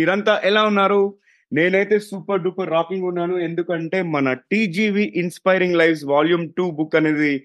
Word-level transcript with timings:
మీరంతా 0.00 0.40
ఎలా 0.44 0.62
ఉన్నారు? 0.62 1.14
నేనైతే 1.52 1.98
సూపర్ 1.98 2.42
డూపర్ 2.42 2.70
రాకింగ్ 2.70 3.04
ఉన్నాను. 3.04 3.38
ఎందుకంటే 3.38 4.02
మన 4.02 4.32
TGV 4.32 5.12
inspiring 5.16 5.76
lives 5.76 6.04
volume 6.04 6.52
two 6.58 6.70
book 6.70 6.96
అనేది 6.96 7.42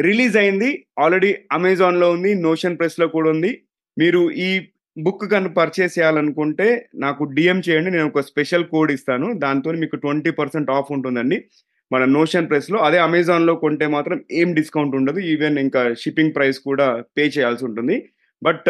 రిలీజ్ 0.00 0.36
అయింది. 0.36 0.86
ఆల్రెడీ 0.98 1.34
అమెజాన్లో 1.52 2.10
ఉంది 2.10 2.34
నోషన్ 2.34 2.78
ప్రెస్లో 2.78 3.06
కూడా 3.08 3.30
ఉంది. 3.30 3.62
మీరు 3.98 4.30
ఈ 4.30 4.60
బుక్ 4.98 5.30
కను 5.30 5.48
పర్చేస్ 5.48 5.98
చేయాలనుకుంటే 5.98 6.88
నాకు 6.94 7.24
డిఎం 7.24 7.62
చేయండి 7.68 7.90
నేను 7.90 8.06
ఒక 8.06 8.20
స్పెషల్ 8.20 8.64
కోడ్ 8.64 8.92
ఇస్తాను. 8.92 9.32
దాంతో 9.32 9.72
మీకు 9.72 9.96
ట్వంటీ 9.96 10.30
పర్సెంట్ 10.30 10.70
ఆఫ్ 10.70 10.92
ఉంటుందండి. 10.92 11.44
మన 11.92 12.04
నోషన్ 12.04 12.48
ప్రెస్లో 12.48 12.78
అదే 12.78 12.98
అమెజాన్లో 12.98 13.54
కొంటే 13.54 13.86
మాత్రం 13.86 14.24
ఏం 14.32 14.54
డిస్కౌంట్ 14.54 14.96
ఉండదు. 14.96 15.20
ఈవెన్ 15.20 15.58
ఇంకా 15.58 15.94
షిప్పింగ్ 15.94 16.34
ప్రైస్ 16.34 16.58
కూడా 16.58 17.04
పే 17.18 17.22
చేయాల్సి 17.22 17.64
ఉంటుంది. 17.64 18.08
బట్ 18.42 18.68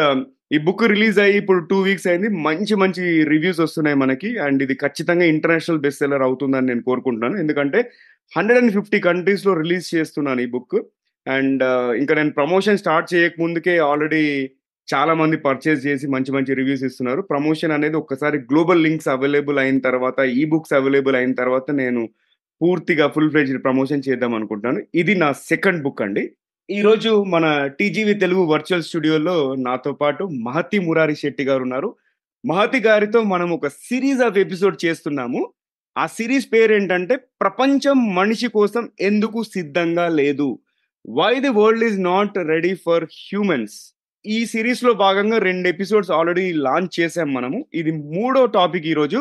ఈ 0.53 0.59
బుక్ 0.67 0.83
రిలీజ్ 0.93 1.19
అయ్యి 1.25 1.37
ఇప్పుడు 1.41 1.61
టూ 1.71 1.77
వీక్స్ 1.89 2.07
అయింది. 2.11 2.29
మంచి 2.47 2.75
మంచి 2.83 3.03
రివ్యూస్ 3.33 3.61
వస్తున్నాయి 3.65 3.97
మనకి. 4.03 4.31
అండ్ 4.47 4.61
ఇది 4.67 4.75
ఖచ్చితంగా 4.83 5.27
ఇంటర్నేషనల్ 5.35 5.83
బెస్ట్ 5.85 6.03
సెల్లర్ 6.03 6.25
అవుతుందని 6.29 6.69
నేను 6.71 6.83
కోరుకుంటున్నాను. 6.89 7.37
ఎందుకంటే 7.43 7.81
హండ్రెడ్ 8.33 8.61
అండ్ 8.63 8.75
ఫిఫ్టీ 8.79 8.99
కంట్రీస్లో 9.07 9.53
రిలీజ్ 9.63 9.87
చేస్తున్నాను 9.97 10.43
ఈ 10.47 10.51
బుక్ 10.57 10.77
అండ్ 11.27 11.63
uh, 11.71 11.91
ఇంకా 12.01 12.13
నేను 12.19 12.33
ప్రమోషన్ 12.39 12.81
స్టార్ట్ 12.83 13.11
చేయక 13.13 13.35
ముందుకే 13.43 13.75
ఆల్రెడీ 13.89 14.23
చాలా 14.89 15.13
మంది 15.21 15.37
పర్చేస్ 15.47 15.81
చేసి 15.87 16.07
మంచి 16.15 16.31
మంచి 16.37 16.53
రివ్యూస్ 16.61 16.85
ఇస్తున్నారు. 16.89 17.21
ప్రమోషన్ 17.33 17.75
అనేది 17.77 17.97
ఒక్కసారి 18.01 18.39
గ్లోబల్ 18.51 18.83
లింక్స్ 18.87 19.11
అవైలబుల్ 19.15 19.59
అయిన 19.63 19.79
తర్వాత 19.89 20.21
ఈ 20.41 20.43
బుక్స్ 20.53 20.75
అవైలబుల్ 20.79 21.17
అయిన 21.21 21.33
తర్వాత 21.43 21.71
నేను 21.81 22.01
పూర్తిగా 22.61 23.07
ఫుల్ 23.15 23.31
ఫ్లెజ్డ్ 23.33 23.61
ప్రమోషన్ 23.67 24.07
చేద్దాం 24.09 24.33
అనుకుంటున్నాను. 24.39 24.81
ఇది 25.03 25.15
నా 25.23 25.29
సెకండ్ 25.51 25.83
బుక్ 25.87 26.03
అండి. 26.07 26.25
ఈరోజు 26.75 27.11
మన 27.25 27.47
టీజీవి 27.79 28.13
తెలుగు 28.15 28.43
వర్చువల్ 28.43 28.83
స్టూడియోలో 28.83 29.35
నాతో 29.55 29.91
పాటు 29.93 30.25
మహతి 30.47 30.79
మురారి 30.79 31.15
శెట్టి 31.15 31.45
గారు 31.45 31.63
ఉన్నారు. 31.63 31.89
మహతి 32.45 32.81
గారితో 32.81 33.21
మనం 33.23 33.49
ఒక 33.51 33.69
సిరీస్ 33.69 34.23
ఆఫ్ 34.23 34.39
ఎపిసోడ్ 34.39 34.77
చేస్తున్నాము. 34.85 35.41
ఆ 35.97 36.05
సిరీస్ 36.07 36.47
పేరు 36.53 36.73
ఏంటంటే 36.73 37.17
ప్రపంచం 37.17 38.15
మనిషి 38.15 38.49
కోసం 38.49 38.85
ఎందుకు 39.01 39.43
సిద్ధంగా 39.43 40.07
లేదు? 40.21 40.49
Why 41.09 41.33
the 41.41 41.53
world 41.61 41.85
is 41.85 42.01
not 42.03 42.39
ready 42.53 42.73
for 42.87 43.07
humans 43.19 43.77
ఈ 44.25 44.39
సిరీస్లో 44.47 44.95
భాగంగా 44.95 45.39
రెండు 45.49 45.69
ఎపిసోడ్స్ 45.69 46.11
ఆల్రెడీ 46.11 46.53
లాంచ్ 46.53 47.01
చేసాం 47.01 47.35
మనము. 47.35 47.61
ఇది 47.75 47.95
మూడో 48.17 48.47
టాపిక్ 48.59 48.87
ఈరోజు. 48.87 49.21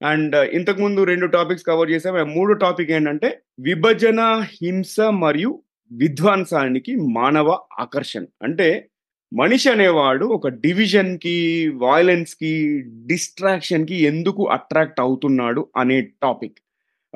అండ్ 0.00 0.34
uh, 0.36 0.46
ఇంతకుముందు 0.58 1.00
రెండు 1.04 1.26
టాపిక్స్ 1.26 1.66
కవర్ 1.66 1.90
చేసాం 1.90 2.14
ఆ 2.16 2.28
మూడో 2.36 2.52
టాపిక్ 2.66 2.90
ఏంటంటే 2.90 3.28
విభజన 3.60 4.20
హింస 4.62 5.00
మరియు 5.16 5.50
విధ్వంసానికి 5.92 6.96
మానవ 6.96 7.60
ఆకర్షణ. 7.78 8.24
అంటే 8.42 8.88
మనిషి 9.34 9.70
అనేవాడు 9.70 10.24
ఒక 10.24 10.48
డివిజన్కి 10.48 11.68
వయలెన్స్కి 11.68 12.80
డిస్ట్రాక్షన్కి 12.80 13.94
ఎందుకు 13.94 14.48
అట్రాక్ట్ 14.48 15.00
అవుతున్నాడు 15.00 15.68
అనే 15.76 16.00
టాపిక్. 16.00 16.58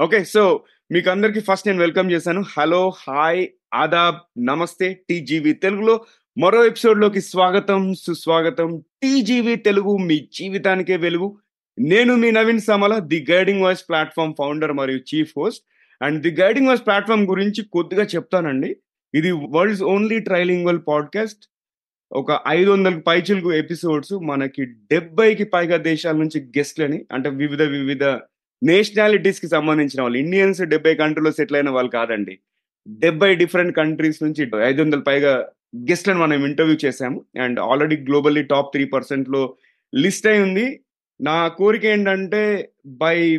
ఓకే 0.02 0.24
సో 0.24 0.64
మీకు 0.92 1.10
అందరికీ 1.10 1.40
ఫస్ట్ 1.40 1.66
నేను 1.66 1.80
వెల్కమ్ 1.80 2.10
చేశాను. 2.10 2.44
హలో 2.58 2.92
హాయ్ 3.08 3.48
ఆదాబ్ 3.74 4.46
నమస్తే 4.46 5.00
టీజీవి 5.10 5.52
తెలుగులో 5.52 6.04
మరో 6.38 6.64
ఎపిసోడ్లోకి 6.64 7.20
స్వాగతం 7.20 7.94
సుస్వాగతం. 7.94 8.82
టీజీవి 9.02 9.56
తెలుగు 9.56 9.96
మీ 9.96 10.28
జీవితానికే 10.32 10.96
వెలుగు. 10.96 11.38
నేను 11.78 12.16
మీ 12.16 12.30
Naveen 12.30 12.60
Samala 12.60 12.98
the 12.98 13.26
guiding 13.30 13.62
voice 13.62 13.84
platform 13.88 14.34
founder 14.38 14.72
మరియు 14.72 15.00
chief 15.14 15.32
host. 15.36 15.64
And 16.02 16.22
the 16.22 16.40
guiding 16.40 16.68
voice 16.68 16.86
platform 16.86 17.26
గురించి 17.26 17.64
కొద్దిగా 17.72 18.04
చెప్తానండి. 18.04 18.76
ఇది 19.14 19.32
వరల్డ్స్ 19.32 19.82
ఓన్లీ 19.82 20.18
ట్రైలింగ్వల్ 20.18 20.78
పాడ్కాస్ట్ 20.88 21.50
ఒక 22.12 22.40
ఐదు 22.48 22.70
వందలకు 22.70 23.00
పైచులకు 23.00 23.52
ఎపిసోడ్స్ 23.52 24.12
మనకి 24.12 24.64
డెబ్బైకి 24.64 25.44
పైగా 25.44 25.76
దేశాల 25.76 26.16
నుంచి 26.16 26.42
గెస్ట్లని 26.42 27.04
అంటే 27.12 27.28
వివిధ 27.28 27.62
వివిధ 27.62 28.04
నేషనాలిటీస్కి 28.62 29.48
సంబంధించిన 29.48 30.02
వాళ్ళు 30.02 30.18
ఇండియన్స్ 30.18 30.62
డెబ్బై 30.62 30.94
కంట్రీలో 30.94 31.32
సెటిల్ 31.32 31.56
అయిన 31.56 31.70
వాళ్ళు 31.70 31.90
కాదండి. 31.90 32.38
డెబ్బై 32.88 33.34
డిఫరెంట్ 33.34 33.76
కంట్రీస్ 33.76 34.22
నుంచి 34.22 34.50
ఐదు 34.64 34.82
వందల 34.82 35.00
పైగా 35.00 35.48
గెస్ట్లను 35.76 36.20
మనం 36.20 36.44
ఇంటర్వ్యూ 36.44 36.78
చేశాము. 36.84 37.24
And 37.42 37.60
already 37.60 37.96
globally 37.96 38.42
top 38.42 38.72
three 38.72 38.84
పర్సెంట్లో 38.84 39.56
లిస్ట్ 39.94 40.26
అయి 40.26 40.42
ఉంది. 40.42 40.80
నా 41.20 41.48
కోరిక 41.48 41.84
ఏంటంటే 41.84 42.70
by 42.86 43.38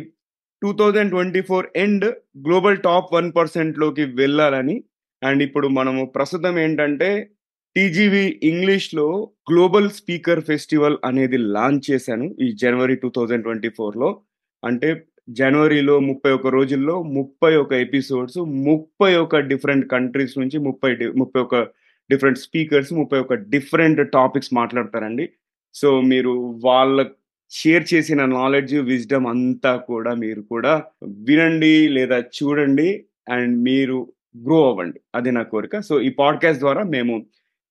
two 0.62 0.72
thousand 0.72 1.10
twenty 1.10 1.40
four 1.40 1.66
end 1.76 2.04
global 2.38 2.78
top 2.78 3.14
one 3.14 3.32
పర్సెంట్లోకి 3.36 4.04
వెళ్ళాలని. 4.04 4.84
అండ్ 5.24 5.42
ఇప్పుడు 5.42 5.68
మనము 5.68 6.06
ప్రస్తుతం 6.06 6.58
ఏంటంటే 6.58 7.30
టీజీవి 7.76 8.40
ఇంగ్లీష్లో 8.42 9.32
గ్లోబల్ 9.52 9.90
స్పీకర్ 9.90 10.40
ఫెస్టివల్ 10.40 10.96
అనేది 11.04 11.36
లాంచ్ 11.36 11.90
చేశాను 11.90 12.34
ఈ 12.40 12.52
జనవరి 12.52 12.96
టూ 12.96 13.08
థౌజండ్ 13.08 13.44
ట్వంటీ 13.44 13.68
ఫోర్లో 13.68 14.20
అంటే 14.64 15.06
జనవరిలో 15.28 15.98
ముప్పై 16.00 16.30
ఒక 16.30 16.46
రోజుల్లో 16.46 17.02
ముప్పై 17.02 17.56
ఒక 17.56 17.72
ఎపిసోడ్స్ 17.72 18.38
ముప్పై 18.38 19.14
ఒక 19.14 19.36
డిఫరెంట్ 19.36 19.86
కంట్రీస్ 19.86 20.38
నుంచి 20.38 20.58
ముప్పై 20.58 20.96
ముప్పై 21.16 21.40
ఒక 21.40 21.56
డిఫరెంట్ 22.10 22.38
స్పీకర్స్ 22.38 22.92
ముప్పై 22.92 23.18
ఒక 23.18 23.34
డిఫరెంట్ 23.34 24.10
టాపిక్స్ 24.10 24.54
మాట్లాడతారండి. 24.54 25.28
సో 25.74 26.00
మీరు 26.00 26.56
వాళ్ళ 26.64 27.02
షేర్ 27.50 27.84
చేసిన 27.94 28.24
నాలెడ్జ్ 28.24 28.74
విజ్డమ్ 28.74 29.26
అంతా 29.26 29.76
కూడా 29.76 30.14
మీరు 30.14 30.40
కూడా 30.40 30.84
వినండి 31.08 31.88
లేదా 31.88 32.18
చూడండి 32.18 33.04
అండ్ 33.32 33.58
మీరు 33.58 34.12
గ్రో 34.44 34.70
అవ్వండి. 34.70 35.00
అది 35.14 35.32
నా 35.32 35.42
కోరిక. 35.42 35.80
సో 35.80 36.00
ఈ 36.00 36.08
పాడ్కాస్ట్ 36.08 36.60
ద్వారా 36.60 36.82
మేము 36.82 37.26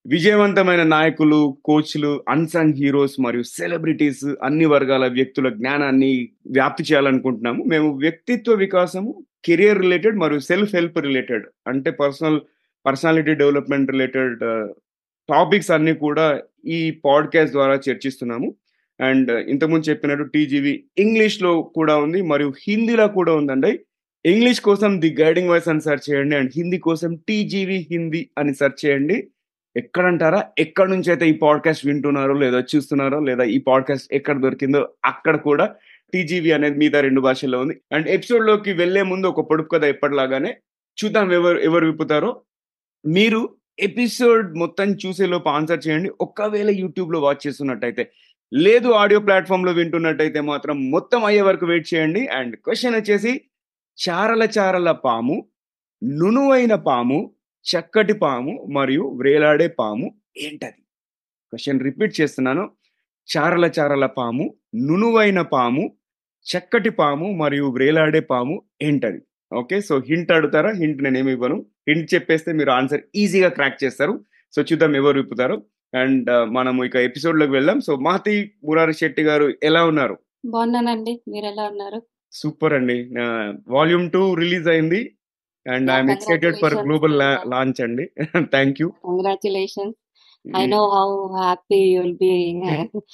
విజయవంతమైన 0.06 0.82
నాయకులు 0.82 1.58
కోచ్లు 1.64 2.24
అన్సంగ్ 2.28 2.74
హీరోస్ 2.74 3.20
మరియు 3.20 3.42
సెలబ్రిటీస్ 3.42 4.24
అన్ని 4.42 4.64
వర్గాల 4.64 5.06
వ్యక్తుల 5.06 5.48
జ్ఞానాన్ని 5.48 6.28
వ్యాప్తి 6.46 6.84
చేయాలనుకుంటున్నాము. 6.84 7.64
మేము 7.64 7.96
వ్యక్తిత్వ 7.96 8.54
వికాసము 8.54 9.24
కెరియర్ 9.44 9.78
రిలేటెడ్ 9.78 10.16
మరియు 10.16 10.40
సెల్ఫ్ 10.40 10.74
హెల్ప్ 10.74 10.98
రిలేటెడ్ 10.98 11.44
అంటే 11.66 11.90
personal 11.90 12.40
personality 12.86 13.34
development 13.34 13.90
related 13.90 14.38
topics 15.28 15.70
అన్ని 15.70 15.94
కూడా 15.94 16.42
ఈ 16.66 16.90
పాడ్కాస్ట్ 17.04 17.54
ద్వారా 17.54 17.80
చర్చిస్తున్నాము. 17.90 18.54
అండ్ 19.00 19.30
ఇంతకుముందు 19.30 19.84
చెప్పినట్టు 19.84 20.24
టీజీవి 20.24 20.84
ఇంగ్లీష్లో 20.98 21.62
కూడా 21.62 21.96
ఉంది 21.96 22.22
మరియు 22.22 22.52
హిందీలో 22.68 23.08
కూడా 23.08 23.34
ఉందండి. 23.34 23.80
ఇంగ్లీష్ 24.26 24.60
కోసం 24.60 25.00
ది 25.00 25.16
గైడింగ్ 25.20 25.48
వాయిస్ 25.48 25.68
అని 25.68 25.80
సెర్చ్ 25.80 26.14
చేయండి 26.14 26.36
అండ్ 26.36 26.52
హిందీ 26.56 26.78
కోసం 26.78 27.16
టీజీవి 27.28 27.88
హిందీ 27.90 28.30
అని 28.38 28.54
సెర్చ్ 28.54 28.86
చేయండి. 28.86 29.28
ఎక్కడంటారా? 29.76 30.44
ఎక్కడ 30.58 30.88
నుంచి 30.88 31.10
అయితే 31.10 31.28
ఈ 31.28 31.32
పాడ్కాస్ట్ 31.32 31.86
వింటున్నారో 31.86 32.34
లేదా 32.34 32.64
చూస్తున్నారో 32.76 33.20
లేదా 33.20 33.44
ఈ 33.44 33.58
పాడ్కాస్ట్ 33.58 34.14
ఎక్కడ 34.14 34.40
దొరికిందో 34.40 34.88
అక్కడ 35.04 35.36
కూడా 35.36 35.74
టీజీవి 36.12 36.52
అనేది 36.52 36.78
మిగతా 36.78 37.00
రెండు 37.00 37.20
భాషల్లో 37.20 37.60
ఉంది. 37.60 37.80
అండ్ 37.92 38.08
ఎపిసోడ్లోకి 38.08 38.72
వెళ్ళే 38.72 39.02
ముందు 39.02 39.26
ఒక 39.26 39.50
పొడుపు 39.50 39.68
కథ 39.68 39.84
ఎప్పటిలాగానే 39.84 40.56
చూద్దాం 41.04 41.32
ఎవరు 41.32 41.58
ఎవరు 41.58 41.86
విప్పుతారో. 41.86 42.40
మీరు 43.06 43.48
ఎపిసోడ్ 43.78 44.58
మొత్తం 44.58 44.96
చూసేలోపు 45.06 45.48
ఆన్సర్ 45.48 45.88
చేయండి. 45.88 46.10
ఒకవేళ 46.20 46.70
యూట్యూబ్లో 46.70 47.20
వాచ్ 47.20 47.46
చేస్తున్నట్టయితే 47.46 48.10
లేదు 48.54 48.88
ఆడియో 48.88 49.20
ప్లాట్ఫామ్లో 49.20 49.72
వింటున్నట్టయితే 49.72 50.40
మాత్రం 50.40 50.90
మొత్తం 50.90 51.24
అయ్యే 51.24 51.40
వరకు 51.40 51.66
వెయిట్ 51.66 51.94
చేయండి. 51.94 52.26
అండ్ 52.26 52.56
క్వశ్చన్ 52.56 52.94
వచ్చేసి 52.94 53.40
చారల 54.08 54.48
చారల 54.58 54.90
పాము 54.92 55.48
నునువైన 56.04 56.74
పాము 56.74 57.34
చక్కటి 57.66 58.12
పాము 58.12 58.66
మరియు 58.70 59.02
వ్రేలాడే 59.02 59.68
పాము 59.68 60.14
ఏంటది? 60.38 60.82
క్వశ్చన్ 61.50 61.80
రిపీట్ 61.80 62.20
చేస్తున్నాను. 62.20 62.70
చారల 63.36 63.70
చారల 63.80 64.06
పాము 64.06 64.54
నునువైన 64.74 65.42
పాము 65.42 65.96
చక్కటి 66.46 66.90
పాము 66.90 67.32
మరియు 67.32 67.66
వ్రేలాడే 67.66 68.20
పాము 68.20 68.62
ఏంటది? 68.82 69.20
ఓకే 69.54 69.80
సో 69.80 69.98
హింట్ 69.98 70.32
అడుగుతారా? 70.32 70.70
హింట్ 70.70 71.02
నేను 71.02 71.18
ఏమి 71.18 71.32
ఇవ్వను. 71.32 71.66
హింట్ 71.88 72.14
చెప్పేస్తే 72.14 72.52
మీరు 72.52 72.70
ఆన్సర్ 72.70 73.00
ఈజీగా 73.14 73.48
క్రాక్ 73.48 73.84
చేస్తారు. 73.84 74.24
సో 74.52 74.62
చూద్దాం 74.62 74.96
ఎవరు 74.96 75.20
విప్పుతారు. 75.20 75.62
అండ్ 75.94 76.30
మనము 76.54 76.84
ఇక 76.84 76.96
ఎపిసోడ్లోకి 76.96 77.52
వెళ్దాం. 77.52 77.80
సో 77.80 77.96
మహతి 77.96 78.52
మురారి 78.64 78.94
శెట్టి 78.94 79.22
గారు 79.22 79.54
ఎలా 79.62 79.84
ఉన్నారు? 79.84 80.18
బాగున్నానండి. 80.46 81.20
మీరు 81.28 81.44
ఎలా 81.44 81.62
ఉన్నారు? 81.62 82.02
సూపర్ 82.32 82.72
అండి. 82.72 83.10
వాల్యూమ్ 83.68 84.10
టూ 84.10 84.34
రిలీజ్ 84.34 84.68
అయింది. 84.68 85.16
And 85.66 85.90
I'm 85.90 86.10
excited 86.10 86.56
for 86.56 86.74
global 86.74 87.18
launch 87.50 87.82
అండి. 87.82 88.10
Thank 88.50 88.80
you. 88.80 88.88
Congratulations. 88.88 89.96
I 90.56 90.66
know 90.66 90.88
how 90.88 91.38
happy 91.42 91.76
you'll 91.76 92.14
be. 92.14 92.60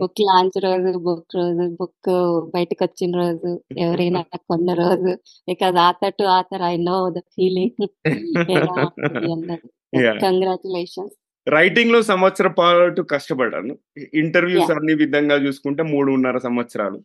Book 0.00 0.20
launch 0.20 0.64
రోజు 0.64 0.98
బుక్ 0.98 1.36
రోజు 1.36 1.76
బుక్ 1.80 2.10
బయటకు 2.54 2.84
వచ్చిన 2.84 3.16
రోజు 3.16 3.62
ఎవరైనా 3.78 4.22
కొన్న 4.36 4.72
రోజు. 4.72 5.18
Because 5.48 5.76
author 5.76 6.14
to 6.14 6.24
author 6.24 6.62
I 6.62 6.76
know 6.76 7.10
the 7.10 7.18
feeling. 7.18 7.86
Congratulations. 10.20 11.21
రైటింగ్లో 11.46 12.02
సంవత్సర 12.02 12.48
పాటు 12.58 13.02
కష్టపడ్డాను. 13.12 13.78
ఇంటర్వ్యూస్ 14.14 14.70
అన్ని 14.70 14.94
విధంగా 14.94 15.36
చూసుకుంటే 15.44 15.82
మూడున్నర 15.82 16.38
సంవత్సరాలు. 16.38 16.98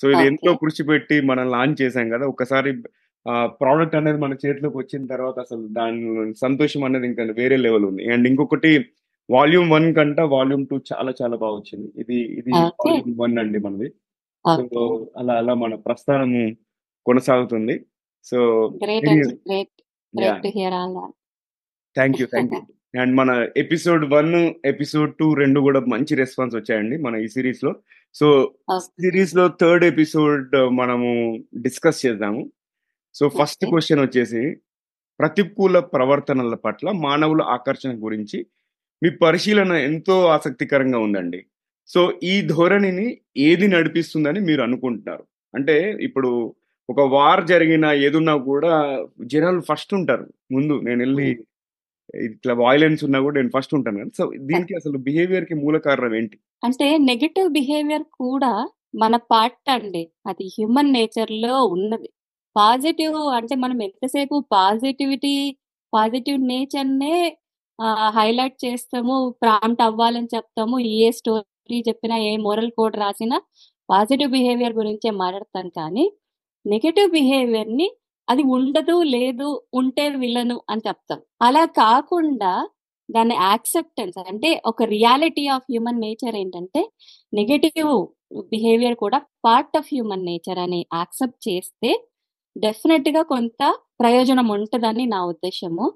సో 0.00 0.10
ఇది 0.10 0.24
ఎంతో 0.30 0.50
కృషి 0.54 0.82
పెట్టి 0.82 1.20
మనం 1.20 1.50
లాంచ్ 1.50 1.82
చేసాం 1.82 2.08
కదా. 2.14 2.26
ఒకసారి 2.26 2.72
ప్రోడక్ట్ 3.60 3.96
అనేది 3.96 4.18
మన 4.18 4.32
చేతిలోకి 4.32 4.76
వచ్చిన 4.76 5.06
తర్వాత 5.06 5.38
అసలు 5.38 5.64
దాని 5.78 6.34
సంతోషం 6.34 6.84
అనేది 6.84 7.06
ఇంకా 7.06 7.22
వేరే 7.40 7.56
లెవెల్ 7.56 7.84
ఉంది. 7.84 8.02
అండ్ 8.12 8.28
ఇంకొకటి 8.28 8.72
వాల్యూమ్ 9.30 9.70
వన్ 9.70 9.94
కంట 9.94 10.20
వాల్యూమ్ 10.20 10.66
టూ 10.70 10.76
చాలా 10.92 11.12
చాలా 11.22 11.36
బాగా 11.36 11.56
వచ్చింది. 11.56 11.88
ఇది 12.02 12.18
ఇది 12.40 12.50
వాల్యూమ్ 12.52 13.16
వన్ 13.20 13.38
అండి 13.38 13.58
మనది. 13.58 13.88
సో 14.72 15.10
అలా 15.16 15.34
అలా 15.34 15.54
మన 15.54 15.74
ప్రస్థానం 15.74 16.32
కొనసాగుతుంది. 17.06 17.76
So 18.24 18.38
thank 21.96 22.20
you 22.20 22.26
thank 22.34 22.54
you 22.54 22.60
and 23.00 23.16
మన 23.16 23.48
ఎపిసోడ్ 23.56 24.12
వన్ 24.12 24.54
ఎపిసోడ్ 24.64 25.14
టూ 25.14 25.34
రెండు 25.34 25.60
కూడా 25.60 25.80
మంచి 25.80 26.14
రెస్పాన్స్ 26.14 26.56
వచ్చాయండి 26.56 26.96
మన 26.96 27.16
ఈ 27.16 27.28
సిరీస్లో 27.28 27.74
సో 28.14 28.54
సిరీస్లో 28.78 29.50
థర్డ్ 29.60 29.84
ఎపిసోడ్ 29.84 30.56
మనము 30.56 31.38
డిస్కస్ 31.60 32.06
చేద్దాము. 32.06 32.50
సో 33.14 33.28
ఫస్ట్ 33.28 33.66
క్వశ్చన్ 33.66 34.00
వచ్చేసి 34.00 34.56
ప్రతికూల 35.20 35.78
ప్రవర్తనల 35.78 36.54
పట్ల 36.54 36.90
మానవుల 36.90 37.42
ఆకర్షణ 37.42 38.04
గురించి 38.04 38.46
మీ 39.02 39.10
పరిశీలన 39.10 39.72
ఎంతో 39.72 40.26
ఆసక్తికరంగా 40.26 40.98
ఉందండి. 40.98 41.46
సో 41.86 42.18
ఈ 42.22 42.40
ధోరణిని 42.40 43.18
ఏది 43.36 43.68
నడిపిస్తుందని 43.68 44.40
మీరు 44.40 44.62
అనుకుంటున్నారు? 44.62 45.24
అంటే 45.54 45.98
ఇప్పుడు 46.00 46.54
ఒక 46.90 47.00
వార్ 47.00 47.44
జరిగిన 47.44 47.84
ఏదున్నా 47.86 48.36
కూడా 48.36 49.06
జనాలు 49.24 49.60
ఫస్ట్ 49.60 49.94
ఉంటారు. 49.94 50.32
ముందు 50.52 50.80
నేను 50.80 50.98
వెళ్ళి. 50.98 51.38
ఇట్లా 52.26 52.52
వాయిలెన్స్ 52.62 53.02
ఉన్నా 53.06 53.18
కూడా 53.24 53.36
నేను 53.40 53.52
ఫస్ట్ 53.56 53.74
ఉంటాను 53.78 53.98
కదా. 54.02 54.12
సో 54.18 54.24
దీనికి 54.50 54.74
అసలు 54.80 54.96
బిహేవియర్కి 55.08 55.54
మూల 55.62 55.76
కారణం 55.88 56.14
ఏంటి? 56.20 56.36
అంటే 56.62 56.86
నెగటివ్ 57.10 57.48
బిహేవియర్ 57.58 58.06
కూడా 58.22 58.52
మన 59.02 59.14
పార్ట్ 59.32 59.70
అండి. 59.76 60.02
అది 60.30 60.44
హ్యూమన్ 60.56 60.92
నేచర్లో 60.92 61.54
ఉన్నది. 61.74 62.08
పాజిటివ్ 62.56 63.16
అంటే 63.38 63.54
మనం 63.64 63.78
ఎంతసేపు 63.88 64.36
పాజిటివిటీ 64.54 65.34
పాజిటివ్ 65.92 66.38
నేచర్ 66.52 66.90
నే 67.02 67.14
హైలైట్ 68.16 68.56
చేస్తాము 68.64 69.16
ప్రాంప్ట్ 69.42 69.82
అవ్వాలని 69.88 70.28
చెప్తాము 70.36 70.76
ఏ 70.98 71.10
స్టోరీ 71.18 71.78
చెప్పినా 71.88 72.16
ఏ 72.30 72.32
మోరల్ 72.46 72.72
కోడ్ 72.78 72.96
రాసినా 73.04 73.36
పాజిటివ్ 73.88 74.30
బిహేవియర్ 74.36 74.74
గురించే 74.80 75.10
మాట్లాడతాం. 75.22 75.66
కానీ 75.78 76.04
నెగటివ్ 76.64 77.10
బిహేవియర్ని 77.18 77.86
అది 78.28 78.42
ఉండదు 78.56 78.96
లేదు 79.16 79.48
ఉంటే 79.80 80.04
విలను 80.22 80.56
అని 80.70 80.82
చెప్తాం. 80.88 81.20
అలా 81.46 81.64
కాకుండా 81.80 82.52
దాని 83.08 83.34
యాక్సెప్టెన్స్ 83.42 84.18
అంటే 84.30 84.50
ఒక 84.70 84.82
రియాలిటీ 84.94 85.44
ఆఫ్ 85.54 85.66
హ్యూమన్ 85.70 86.02
నేచర్ 86.06 86.36
ఏంటంటే 86.42 86.80
నెగటివ్ 87.32 87.92
బిహేవియర్ 88.52 88.96
కూడా 89.04 89.18
పార్ట్ 89.46 89.76
ఆఫ్ 89.80 89.90
హ్యూమన్ 89.92 90.26
నేచర్ 90.30 90.60
అని 90.64 90.80
యాక్సెప్ట్ 90.98 91.40
చేస్తే 91.48 91.90
డెఫినెట్గా 92.56 93.22
కొంత 93.32 93.62
ప్రయోజనం 94.00 94.48
ఉంటుందని 94.56 95.04
నా 95.14 95.20
ఉద్దేశము. 95.32 95.86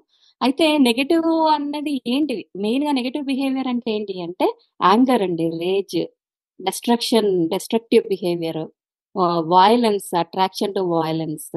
అయితే 0.41 0.65
నెగటివ్ 0.87 1.27
అన్నది 1.55 1.93
ఏంటి? 2.13 2.35
మెయిన్గా 2.63 2.91
నెగటివ్ 2.99 3.25
బిహేవియర్ 3.31 3.69
అంటే 3.73 3.89
ఏంటి 3.97 4.15
అంటే 4.27 4.47
యాంగర్ 4.85 5.23
అండి 5.27 5.45
rage 5.63 5.99
destruction 6.59 7.29
destructive 7.53 8.05
behaviour 8.13 8.61
violence 9.53 10.09
attraction 10.23 10.75
to 10.77 10.81
violence 10.95 11.49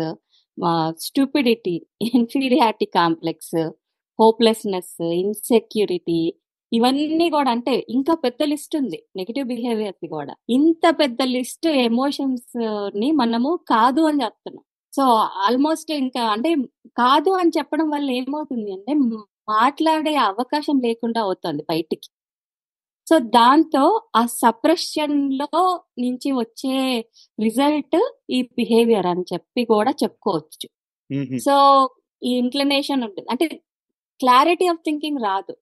stupidity 1.07 1.75
inferiority 2.11 2.87
complex 2.99 3.57
hopelessness 4.19 4.95
insecurity 5.23 6.21
ఇవన్నీ 6.73 7.27
కూడా 7.35 7.51
అంటే 7.51 7.75
ఇంకా 7.89 8.15
పెద్ద 8.25 8.41
లిస్ట్ 8.53 8.75
ఉంది. 8.77 8.99
నెగిటివ్ 9.17 9.47
బిహేవియర్ 9.49 9.97
కూడా. 10.17 10.35
ఇంత 10.57 10.85
పెద్ద 11.01 11.21
లిస్ట్ 11.35 11.67
ఎమోషన్స్ని 11.89 13.09
మనము 13.23 13.51
కాదు 13.73 14.03
అని 14.11 14.21
చెప్తున్నాం. 14.25 14.65
సో 14.93 15.05
ఆల్మోస్ట్ 15.47 15.91
ఇంకా 16.03 16.23
అంటే 16.35 16.51
కాదు 16.99 17.31
అని 17.41 17.53
చెప్పడం 17.59 17.89
వల్ల 17.95 18.09
ఏమవుతుంది 18.21 18.71
అంటే 18.73 18.93
మాట్లాడే 19.55 20.15
అవకాశం 20.31 20.77
లేకుండా 20.87 21.21
అవుతుంది 21.27 21.63
బయటికి. 21.73 22.09
సో 23.07 23.19
దాంతో 23.37 23.83
ఆ 24.17 24.27
సప్రెషన్లో 24.41 25.49
నుంచి 25.99 26.33
వచ్చే 26.41 26.77
రిజల్ట్ 27.39 27.99
ఈ 28.31 28.43
బిహేవియర్ 28.59 29.07
అని 29.07 29.25
చెప్పి 29.33 29.65
కూడా 29.65 29.93
చెప్పుకోవచ్చు. 30.03 30.67
సో 31.47 31.55
ఈ 32.23 32.33
ఇంక్లినేషన్ 32.39 33.03
ఉంటుంది. 33.05 33.29
అంటే 33.31 33.47
క్లారిటీ 34.21 34.67
ఆఫ్ 34.67 34.83
థింకింగ్ 34.87 35.21
రాదు. 35.25 35.53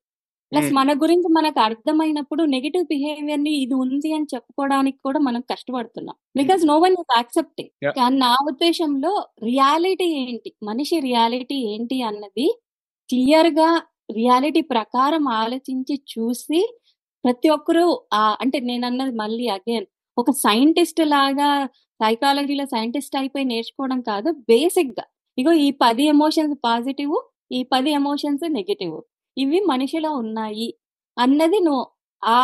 ప్లస్. 0.52 0.69
మన 0.73 0.91
గురించి 1.02 1.29
మనకు 1.32 1.61
అర్థమైనప్పుడు 1.61 2.43
నెగిటివ్ 2.55 2.85
బిహేవియర్ని 2.85 3.52
ఇది 3.62 3.75
ఉంది 3.75 4.11
అని 4.12 4.26
చెప్పుకోవడానికి 4.35 4.99
కూడా 5.05 5.19
మనం 5.19 5.40
కష్టపడుతున్నాం. 5.52 6.17
Because 6.37 6.62
no 6.67 6.76
one 6.79 6.97
is 7.00 7.12
accepting. 7.17 7.73
కానీ 7.99 8.17
నా 8.19 8.32
ఉద్దేశంలో 8.50 9.12
రియాలిటీ 9.44 10.08
ఏంటి? 10.25 10.50
మనిషి 10.62 10.99
రియాలిటీ 11.00 11.58
ఏంటి 11.73 12.02
అన్నది 12.02 12.47
క్లియర్గా 13.11 13.70
రియాలిటీ 14.12 14.61
ప్రకారం 14.75 15.29
ఆలోచించి 15.40 15.94
చూసి 16.12 16.61
ప్రతి 17.25 17.49
ఒక్కరూ 17.56 17.85
అంటే 18.43 18.59
నేను 18.71 18.85
అన్నది 18.91 19.15
మళ్ళీ 19.23 19.47
అగైన్ 19.56 19.87
ఒక 20.17 20.31
సైంటిస్ట్ 20.44 21.00
లాగా 21.15 21.50
సైకాలజీలో 22.00 22.65
సైంటిస్ట్ 22.75 23.17
అయిపోయి 23.21 23.47
నేర్చుకోవడం 23.53 24.00
కాదు 24.11 24.31
బేసిక్గా 24.50 25.05
ఇగో 25.38 25.53
ఈ 25.67 25.69
పది 25.85 26.05
ఎమోషన్స్ 26.15 26.56
పాజిటివ్ 26.67 27.15
ఈ 27.56 27.61
పది 27.73 27.91
ఎమోషన్స్ 28.00 28.44
నెగిటివ్. 28.59 28.97
ఇవి 29.37 29.59
మనిషిలో 29.73 30.11
ఉన్నాయి 30.23 30.69
అన్నది 31.17 31.59
నువ్వు 31.67 31.85
ఆ 32.23 32.38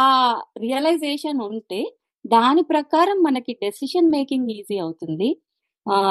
రియలైజేషన్ 0.65 1.41
ఉంటే 1.49 1.81
దాని 2.25 2.63
ప్రకారం 2.73 3.19
మనకి 3.27 3.53
డెసిషన్ 3.63 4.11
మేకింగ్ 4.17 4.51
ఈజీ 4.57 4.77
అవుతుంది. 4.85 5.29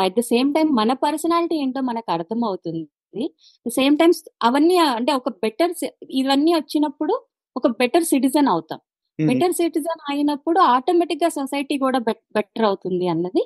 అట్ 0.03 0.15
ద 0.19 0.21
సేమ్ 0.31 0.49
టైం 0.55 0.67
మన 0.79 0.91
పర్సనాలిటీ 1.05 1.55
ఏంటో 1.63 1.81
మనకు 1.89 2.09
అర్థం 2.15 2.39
అవుతుంది 2.49 3.25
సేమ్ 3.65 3.95
టైమ్స్ 4.01 4.21
అవన్నీ 4.47 4.77
అంటే 4.97 5.11
ఒక 5.19 5.29
బెటర్ 5.43 5.73
ఇవన్నీ 6.21 6.51
వచ్చినప్పుడు 6.59 7.13
ఒక 7.55 7.67
బెటర్ 7.81 8.05
సిటిజన్ 8.11 8.49
అవుతాం. 8.53 8.79
బెటర్ 9.19 9.53
సిటిజన్ 9.59 10.01
అయినప్పుడు 10.11 10.59
ఆటోమేటిక్గా 10.73 11.29
సొసైటీ 11.37 11.75
కూడా 11.85 11.99
బెటర్ 12.37 12.65
అవుతుంది 12.69 13.05
అన్నది 13.13 13.43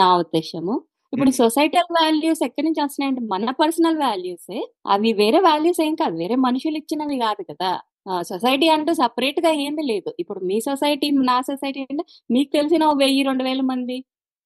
నా 0.00 0.08
ఉద్దేశము. 0.22 0.74
ఇప్పుడు. 1.12 1.30
సొసైటల్ 1.40 1.88
వాల్యూస్ 1.98 2.42
ఎక్కడి 2.46 2.64
నుంచి 2.68 2.80
వస్తున్నాయంటే 2.84 3.22
మన 3.32 3.52
పర్సనల్ 3.62 3.98
వాల్యూసే 4.04 4.58
అవి 4.94 5.10
వేరే 5.22 5.38
వాల్యూస్ 5.48 5.80
ఏం 5.86 5.94
కాదు. 6.02 6.14
వేరే 6.22 6.36
మనుషులు 6.46 6.76
ఇచ్చినవి 6.82 7.16
కాదు 7.26 7.42
కదా. 7.50 7.70
సొసైటీ 8.30 8.66
అంటూ 8.74 8.92
సపరేట్గా 9.00 9.50
ఏమీ 9.66 9.82
లేదు. 9.92 10.10
ఇప్పుడు 10.22 10.40
మీ 10.50 10.58
సొసైటీ 10.68 11.08
నా 11.30 11.36
సొసైటీ 11.50 11.80
అంటే 11.90 12.04
మీకు 12.34 12.50
తెలిసిన 12.58 12.82
ఓ 12.90 12.94
వెయ్యి 13.02 13.22
రెండు 13.28 13.44
వేల 13.48 13.62
మంది. 13.72 13.96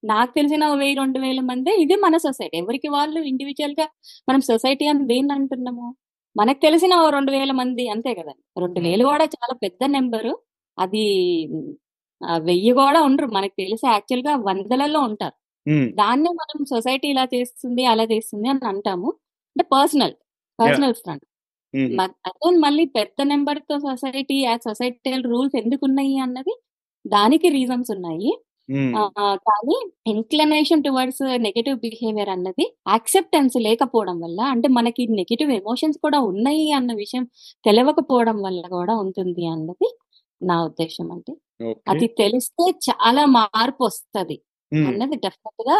నాకు 0.03 0.33
తెలిసిన 0.39 0.63
ఓ 0.73 0.75
వెయ్యి 0.83 0.97
రెండు 1.03 1.19
వేల 1.25 1.41
మంది. 1.51 1.73
ఇది 1.85 1.97
మన 2.07 2.17
సొసైటీ 2.27 2.57
ఎవరికి 2.63 2.89
వాళ్ళు 2.97 3.21
ఇండివిజువల్గా 3.33 3.87
మనం 4.29 4.41
సొసైటీ 4.51 4.87
అని 4.93 5.05
దేన్ని 5.13 5.33
అంటున్నాము? 5.39 5.87
మనకు 6.37 6.61
తెలిసిన 6.67 6.93
ఓ 7.05 7.07
రెండు 7.17 7.31
వేల 7.35 7.53
మంది 7.61 7.85
అంతే 7.95 8.11
కదండి 8.19 8.43
రెండు 8.63 8.81
వేలు 8.87 9.05
కూడా 9.11 9.25
చాలా 9.35 9.55
పెద్ద 9.65 9.83
నెంబరు. 9.97 10.33
అది 10.79 11.03
వెయ్యి 12.49 12.73
కూడా 12.81 13.01
ఉండరు. 13.09 13.29
మనకు 13.37 13.55
తెలిసి 13.63 13.87
యాక్చువల్గా 13.89 14.33
వందలలో 14.49 15.01
ఉంటారు. 15.09 15.37
దాన్నే 16.01 16.31
మనం 16.41 16.59
సొసైటీ 16.73 17.07
ఇలా 17.15 17.25
చేస్తుంది 17.35 17.85
అలా 17.93 18.05
చేస్తుంది 18.13 18.49
అని 18.53 18.67
అంటాము. 18.73 19.11
అంటే 19.57 19.65
పర్సనల్ 19.75 20.15
పర్సనల్ 20.59 20.95
ఫ్రంట్. 21.03 21.25
అదే 22.27 22.49
మళ్ళీ 22.65 22.85
పెద్ద 22.99 23.19
నెంబర్తో 23.33 23.77
సొసైటీ 23.87 24.37
ఆ 24.53 24.55
సొసైటల్ 24.67 25.25
రూల్స్ 25.33 25.57
ఎందుకు 25.63 25.83
ఉన్నాయి 25.89 26.17
అన్నది 26.27 26.55
దానికి 27.05 27.49
రీజన్స్ 27.59 27.91
ఉన్నాయి. 27.97 28.31
కానీ 29.47 29.77
ఇన్క్లనేషన్ 30.07 30.85
టువర్డ్స్ 30.85 31.23
నెగటివ్ 31.47 31.77
బిహేవియర్ 31.79 32.31
అన్నది 32.31 32.65
యాక్సెప్టెన్స్ 32.89 33.57
లేకపోవడం 33.61 34.17
వల్ల 34.21 34.41
అంటే 34.53 34.69
మనకి 34.77 35.03
నెగటివ్ 35.21 35.51
ఎమోషన్స్ 35.53 35.99
కూడా 36.03 36.19
ఉన్నాయి 36.31 36.67
అన్న 36.73 36.93
విషయం 36.97 37.25
తెలియకపోవడం 37.65 38.39
వల్ల 38.47 38.63
కూడా 38.77 38.95
ఉంటుంది 39.05 39.45
అన్నది 39.53 39.89
నా 40.41 40.57
ఉద్దేశం 40.69 41.09
అంటే 41.13 41.33
అది 41.87 42.07
తెలిస్తే 42.19 42.65
చాలా 42.89 43.23
మార్పు 43.39 43.83
వస్తది. 43.85 44.37
అన్నది 44.87 45.17
డెఫినెట్గా 45.25 45.79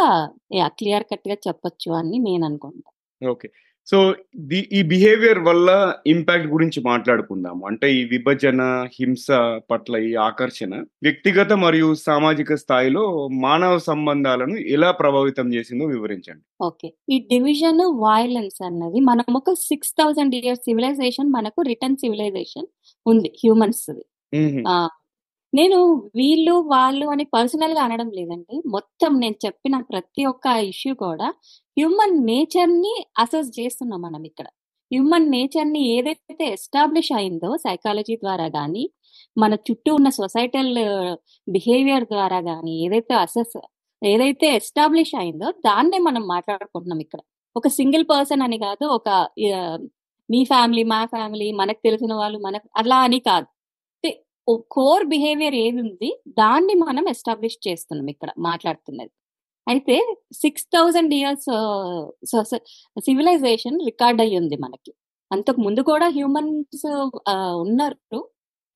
క్లియర్ 0.79 1.05
కట్గా 1.11 1.37
చెప్పొచ్చు 1.47 1.91
అని 2.01 2.19
నేను 2.27 2.45
అనుకుంటా. 2.47 2.91
ఓకే. 3.21 3.49
సో 3.87 4.15
ది- 4.37 4.65
ఈ 4.73 4.83
బిహేవియర్ 4.83 5.39
వల్ల 5.39 5.95
ఇంపాక్ట్ 6.07 6.47
గురించి 6.47 6.83
మాట్లాడుకుందాము. 6.87 7.67
అంటే 7.67 7.95
ఈ 7.95 8.05
విభజన 8.05 8.87
హింస 9.01 9.27
పట్ల 9.71 9.97
ఈ 9.97 10.15
ఆకర్షణ 10.15 10.75
వ్యక్తిగత 11.03 11.53
మరియు 11.53 11.95
సామాజిక 11.95 12.55
స్థాయిలో 12.55 13.29
మానవ 13.29 13.79
సంబంధాలను 13.79 14.57
ఎలా 14.57 14.91
ప్రభావితం 14.91 15.55
చేసిందో 15.55 15.85
వివరించండి. 15.85 16.65
ఓకే. 16.65 16.95
ఈ 17.11 17.19
డివిజన్ 17.19 17.81
వైలెన్స్ 17.81 18.65
అన్నది 18.65 19.01
మనం 19.01 19.35
ఒక 19.37 19.53
సిక్స్ 19.53 19.93
థౌసండ్ 19.93 20.35
ఇయర్స్ 20.35 20.63
సివిలైజేషన్ 20.63 21.29
మనకు 21.29 21.63
రిటర్న్ 21.63 21.97
సివిలైజేషన్ 21.97 22.67
ఉంది 23.07 23.29
హ్యూమన్స్ 23.29 24.01
నేను 25.55 25.79
వీళ్ళు 26.19 26.55
వాళ్ళు 26.73 27.07
అని 27.13 27.25
పర్సనల్గా 27.37 27.81
అనడం 27.87 28.09
లేదండి. 28.19 28.57
మొత్తం 28.75 29.13
నేను 29.23 29.37
చెప్పిన 29.47 29.75
ప్రతి 29.91 30.23
ఒక్క 30.33 30.47
ఇష్యూ 30.73 30.93
కూడా 31.05 31.29
హ్యూమన్ 31.77 32.17
నేచర్ని 32.31 32.95
అసెస్ 33.19 33.51
చేస్తున్నాం 33.59 34.01
మనం 34.07 34.23
ఇక్కడ. 34.31 34.47
హ్యూమన్ 34.91 35.29
నేచర్ని 35.35 35.83
ఏదైతే 35.97 36.47
ఎస్టాబ్లిష్ 36.57 37.13
అయిందో 37.19 37.51
సైకాలజీ 37.67 38.17
ద్వారా 38.25 38.47
కానీ 38.59 38.85
మన 39.37 39.53
చుట్టూ 39.69 39.91
ఉన్న 39.99 40.09
సొసైటల్ 40.21 40.73
బిహేవియర్ 41.49 42.07
ద్వారా 42.15 42.41
కానీ 42.51 42.75
ఏదైతే 42.87 43.15
అసెస్ 43.25 43.57
ఏదైతే 44.03 44.47
ఎస్టాబ్లిష్ 44.61 45.15
అయిందో 45.23 45.49
దాన్నే 45.69 45.99
మనం 46.09 46.23
మాట్లాడుకుంటున్నాం 46.35 47.01
ఇక్కడ. 47.07 47.21
ఒక 47.57 47.69
సింగిల్ 47.79 48.05
పర్సన్ 48.13 48.43
అని 48.47 48.59
కాదు 48.67 48.85
ఒక 48.99 49.09
మీ 50.29 50.41
ఫ్యామిలీ 50.53 50.83
మా 50.93 51.01
ఫ్యామిలీ 51.15 51.49
మనకు 51.61 51.81
తెలిసిన 51.87 52.13
వాళ్ళు 52.21 52.39
మనకు 52.47 52.67
అలా 52.81 52.99
అని 53.07 53.19
కాదు. 53.31 53.47
కోర్ 54.75 55.05
బిహేవియర్ 55.13 55.57
ఏది 55.65 55.79
ఉంది 55.87 56.11
దాన్ని 56.41 56.75
మనం 56.85 57.05
ఎస్టాబ్లిష్ 57.15 57.59
చేస్తున్నాం 57.67 58.09
ఇక్కడ 58.15 58.31
మాట్లాడుతున్నది. 58.49 59.13
అయితే 59.67 59.97
six 60.43 60.67
thousand 60.75 61.13
years 61.19 61.49
civilisation 63.07 63.79
record 63.91 64.21
అయ్యి 64.25 64.37
ఉంది 64.43 64.57
మనకి. 64.65 64.93
అంతకు 65.31 65.61
ముందు 65.67 65.83
కూడా 65.91 66.07
హ్యూమన్స్ 66.17 66.87
ఉన్నారు 67.65 68.21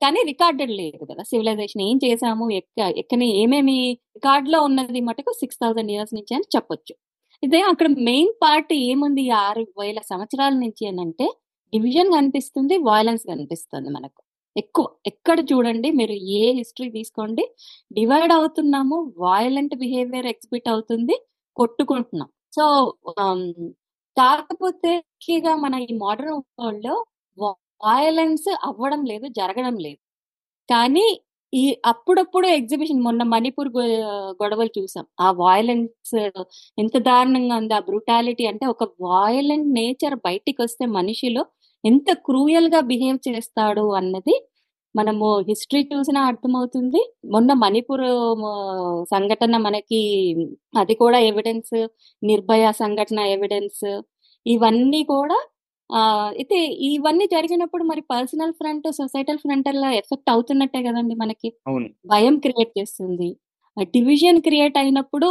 కానీ 0.01 0.19
రికార్డెడ్ 0.31 0.73
లేదు 0.81 0.97
కదా. 1.11 1.23
సివిలైజేషన్ 1.31 1.83
ఏం 1.89 1.97
చేసాము 2.05 2.45
ఎక్క 2.59 2.79
ఎక్కని 3.01 3.27
ఏమేమి 3.43 3.77
రికార్డ్లో 4.17 4.59
ఉన్నది 4.69 5.01
మటుకు 5.09 5.31
సిక్స్ 5.41 5.61
థౌజండ్ 5.63 5.91
ఇయర్స్ 5.95 6.13
నుంచి 6.17 6.33
అని 6.37 6.47
చెప్పొచ్చు. 6.55 6.93
ఇదే 7.43 7.61
అక్కడ 7.71 7.87
మెయిన్ 8.09 8.31
పార్ట్ 8.43 8.71
ఏముంది? 8.89 9.25
ఆరు 9.45 9.63
వేల 9.81 9.99
సంవత్సరాల 10.11 10.53
నుంచి 10.65 10.83
అని 10.91 11.01
అంటే 11.05 11.27
డివిజన్ 11.73 12.11
కనిపిస్తుంది 12.17 12.75
వైలెన్స్ 12.89 13.25
కనిపిస్తుంది 13.31 13.89
మనకు. 13.97 14.21
ఎక్కువ 14.61 14.85
ఎక్కడ 15.11 15.39
చూడండి 15.51 15.89
మీరు 15.99 16.15
ఏ 16.39 16.43
హిస్టరీ 16.59 16.89
తీసుకోండి 16.97 17.43
డివైడ్ 17.97 18.33
అవుతున్నాము 18.37 18.97
వయలెంట్ 19.25 19.75
బిహేవియర్ 19.83 20.29
ఎగ్జిబిట్ 20.33 20.69
అవుతుంది 20.73 21.15
కొట్టుకుంటున్నాం. 21.57 22.29
సో 22.57 22.63
కాకపోతే 24.17 24.91
ముఖ్యంగా 25.03 25.53
మన 25.65 25.75
ఈ 25.87 25.91
మోడర్న్ 26.03 26.41
వరల్డ్లో 26.59 26.95
వయలెన్స్ 27.83 28.49
అవ్వడం 28.69 29.01
లేదు 29.11 29.25
జరగడం 29.39 29.75
లేదు. 29.85 29.99
కానీ 30.69 31.05
ఈ 31.53 31.63
అప్పుడప్పుడు 31.91 32.47
ఎగ్జిబిషన్ 32.57 33.05
మొన్న 33.05 33.21
మణిపూర్ 33.33 33.69
గొడవలు 34.41 34.71
చూసాం. 34.77 35.05
ఆ 35.25 35.27
వయలెన్స్ 35.43 36.15
ఎంత 36.77 36.95
దారుణంగా 37.07 37.55
ఉంది 37.61 37.73
ఆ 37.79 37.81
బ్రూటాలిటీ 37.89 38.45
అంటే 38.51 38.65
ఒక 38.73 38.83
వయలెంట్ 39.07 39.69
నేచర్ 39.79 40.15
బయటికి 40.27 40.59
వస్తే 40.65 40.85
మనిషిలో 40.97 41.43
ఎంత 41.83 42.09
క్రూయల్గా 42.27 42.79
బిహేవ్ 42.91 43.19
చేస్తాడు 43.29 43.85
అన్నది 43.99 44.35
మనము 44.99 45.27
హిస్టరీ 45.49 45.81
చూసినా 45.91 46.21
అర్థమవుతుంది. 46.31 47.01
మొన్న 47.33 47.51
మణిపూర్ 47.63 48.05
సంఘటన 49.13 49.57
మనకి 49.67 50.01
అది 50.81 50.93
కూడా 51.03 51.19
ఎవిడెన్స్ 51.29 51.75
నిర్భయ 52.21 52.65
సంఘటన 52.81 53.19
ఎవిడెన్స్ 53.35 53.85
ఇవన్నీ 54.45 55.01
కూడా 55.15 55.37
అయితే 56.39 56.57
ఇవన్నీ 56.89 57.25
జరిగినప్పుడు 57.35 57.83
మరి 57.91 58.01
పర్సనల్ 58.13 58.53
ఫ్రంట్ 58.59 58.87
సొసైటల్ 58.99 59.39
ఫ్రంట్ 59.43 59.67
అలా 59.71 59.89
ఎఫెక్ట్ 60.01 60.29
అవుతున్నట్టే 60.33 60.79
కదండి 60.87 61.15
మనకి. 61.23 61.49
భయం 62.11 62.35
క్రియేట్ 62.45 62.71
చేస్తుంది. 62.79 63.29
డివిజన్ 63.95 64.39
క్రియేట్ 64.47 64.77
అయినప్పుడు 64.81 65.29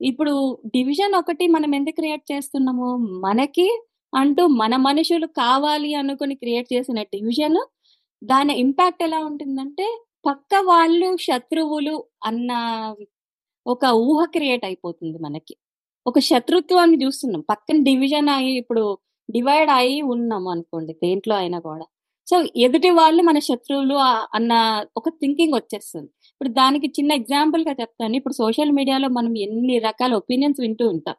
ఇప్పుడు 0.00 0.32
డివిజన్ 0.74 1.14
ఒకటి 1.20 1.44
మనం 1.56 1.70
ఎందుకు 1.78 1.98
క్రియేట్ 2.00 2.24
చేస్తున్నాము? 2.32 2.88
మనకి 3.26 3.66
అంటూ 4.12 4.42
మన 4.62 4.74
మనుషులు 4.88 5.26
కావాలి 5.40 5.90
అనుకుని 6.00 6.34
క్రియేట్ 6.42 6.68
చేసిన 6.74 6.98
డివిజన్ 7.14 7.58
దాని 8.24 8.54
ఇంపాక్ట్ 8.58 9.02
ఎలా 9.02 9.18
ఉంటుందంటే 9.24 9.86
పక్క 10.26 10.54
వాళ్ళు 10.64 11.16
శత్రువులు 11.20 12.04
అన్న 12.24 12.50
ఒక 13.66 13.84
ఊహ 13.86 14.24
క్రియేట్ 14.24 14.64
అయిపోతుంది 14.64 15.18
మనకి. 15.18 15.54
ఒక 16.06 16.18
శత్రుత్వాన్ని 16.18 17.04
చూస్తున్నాం. 17.04 17.42
పక్కన 17.50 17.82
డివిజన్ 17.82 18.28
అయ్యి 18.28 18.52
ఇప్పుడు 18.56 18.98
డివైడ్ 19.30 19.70
అయి 19.70 20.02
ఉన్నాం 20.02 20.48
అనుకోండి 20.48 20.92
దేంట్లో 20.94 21.36
అయినా 21.36 21.58
కూడా. 21.58 21.86
సో 22.28 22.36
ఎదుటి 22.56 22.90
వాళ్ళు 22.90 23.22
మన 23.22 23.38
శత్రువులు 23.38 23.94
అన్న 24.34 24.52
ఒక 24.96 25.08
థింకింగ్ 25.08 25.54
వచ్చేస్తుంది. 25.54 26.10
ఇప్పుడు 26.32 26.48
దానికి 26.48 26.86
చిన్న 26.86 27.12
ఎగ్జాంపుల్గా 27.12 27.72
చెప్తాను. 27.80 28.16
ఇప్పుడు 28.16 28.34
సోషల్ 28.34 28.72
మీడియాలో 28.72 29.08
మనం 29.08 29.38
ఎన్ని 29.38 29.78
రకాల 29.78 30.14
ఒపీనియన్స్ 30.14 30.60
వింటూ 30.60 30.88
ఉంటాం. 30.88 31.16